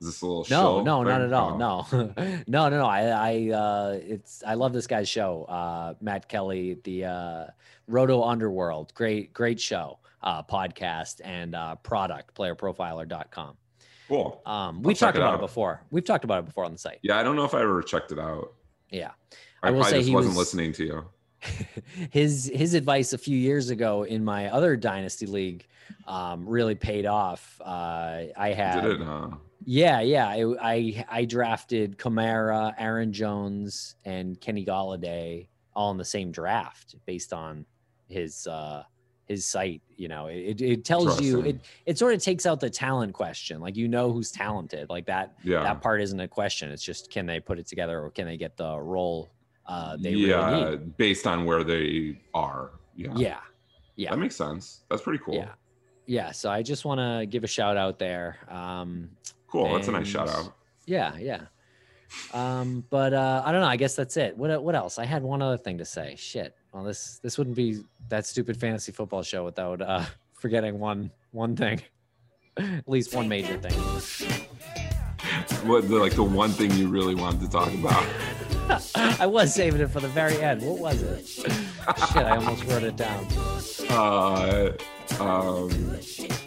[0.01, 1.53] is this a little no, show no, not at all.
[1.53, 1.57] Oh.
[1.57, 2.15] No,
[2.47, 2.87] no, no, no.
[2.87, 5.45] I, I, uh, it's, I love this guy's show.
[5.45, 7.47] Uh, Matt Kelley, the uh,
[7.87, 13.57] Roto Underworld, great, great show, uh, podcast and uh, product, playerprofiler.com.
[14.11, 14.43] Cool.
[14.45, 15.41] Um, we've talked it about it out.
[15.41, 15.83] before.
[15.93, 16.99] We've talked about it before on the site.
[17.03, 18.53] Yeah, I don't know if I ever checked it out.
[18.91, 19.13] Yeah.
[19.63, 21.05] I, I will probably say just he wasn't was- listening to you.
[22.11, 25.67] his his advice a few years ago in my other dynasty league
[26.07, 27.59] um, really paid off.
[27.65, 29.07] Uh, I had Did it?
[29.07, 29.29] Huh?
[29.65, 36.05] yeah yeah I, I I drafted Kamara, Aaron Jones, and Kenny Golladay all in the
[36.05, 37.65] same draft based on
[38.09, 38.83] his uh,
[39.31, 39.81] his site.
[39.97, 43.61] You know, it it tells you it it sort of takes out the talent question.
[43.61, 44.91] Like you know who's talented.
[44.91, 45.63] Like that Yeah.
[45.63, 46.71] that part isn't a question.
[46.71, 49.31] It's just can they put it together or can they get the role
[49.67, 50.97] uh, they yeah, really need.
[50.97, 52.73] based on where they are.
[52.97, 53.13] Yeah.
[53.15, 53.41] Yeah.
[53.95, 54.11] Yeah.
[54.11, 54.81] That makes sense.
[54.91, 55.35] That's pretty cool.
[55.35, 55.53] Yeah.
[56.07, 56.33] Yeah.
[56.33, 58.39] So I just want to give a shout out there.
[58.49, 59.11] Um,
[59.47, 59.73] Cool.
[59.75, 60.55] That's a nice shout out.
[60.87, 61.17] yeah.
[61.19, 61.43] Yeah.
[62.33, 63.67] Um, but uh, I don't know.
[63.69, 64.37] I guess that's it.
[64.37, 64.99] What what else?
[64.99, 66.17] I had one other thing to say.
[66.19, 66.57] Shit.
[66.73, 70.05] Well, this this wouldn't be that stupid fantasy football show without uh,
[70.35, 71.83] forgetting one one thing.
[72.57, 73.73] At least one major thing.
[75.67, 78.05] What the, like the one thing you really wanted to talk about?
[79.21, 80.63] I was saving it for the very end.
[80.63, 81.27] What was it?
[81.27, 83.27] Shit, I almost wrote it down.
[83.89, 84.73] Uh,
[85.19, 85.99] um,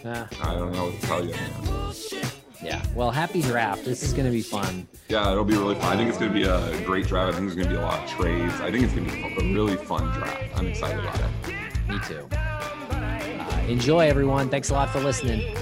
[0.05, 1.32] Ah, I don't know what to tell you.
[1.32, 2.32] Man.
[2.64, 2.84] Yeah.
[2.95, 3.86] Well, happy draft.
[3.86, 4.88] This is gonna be fun.
[5.09, 5.93] Yeah, it'll be really fun.
[5.93, 7.34] I think it's going to be a great draft.
[7.34, 8.53] I think there's going to be a lot of trades.
[8.61, 10.41] I think it's going to be a really fun draft.
[10.55, 11.89] I'm excited about it.
[11.89, 12.28] Me too.
[12.32, 14.49] Uh, enjoy, everyone.
[14.49, 15.55] Thanks a lot for listening.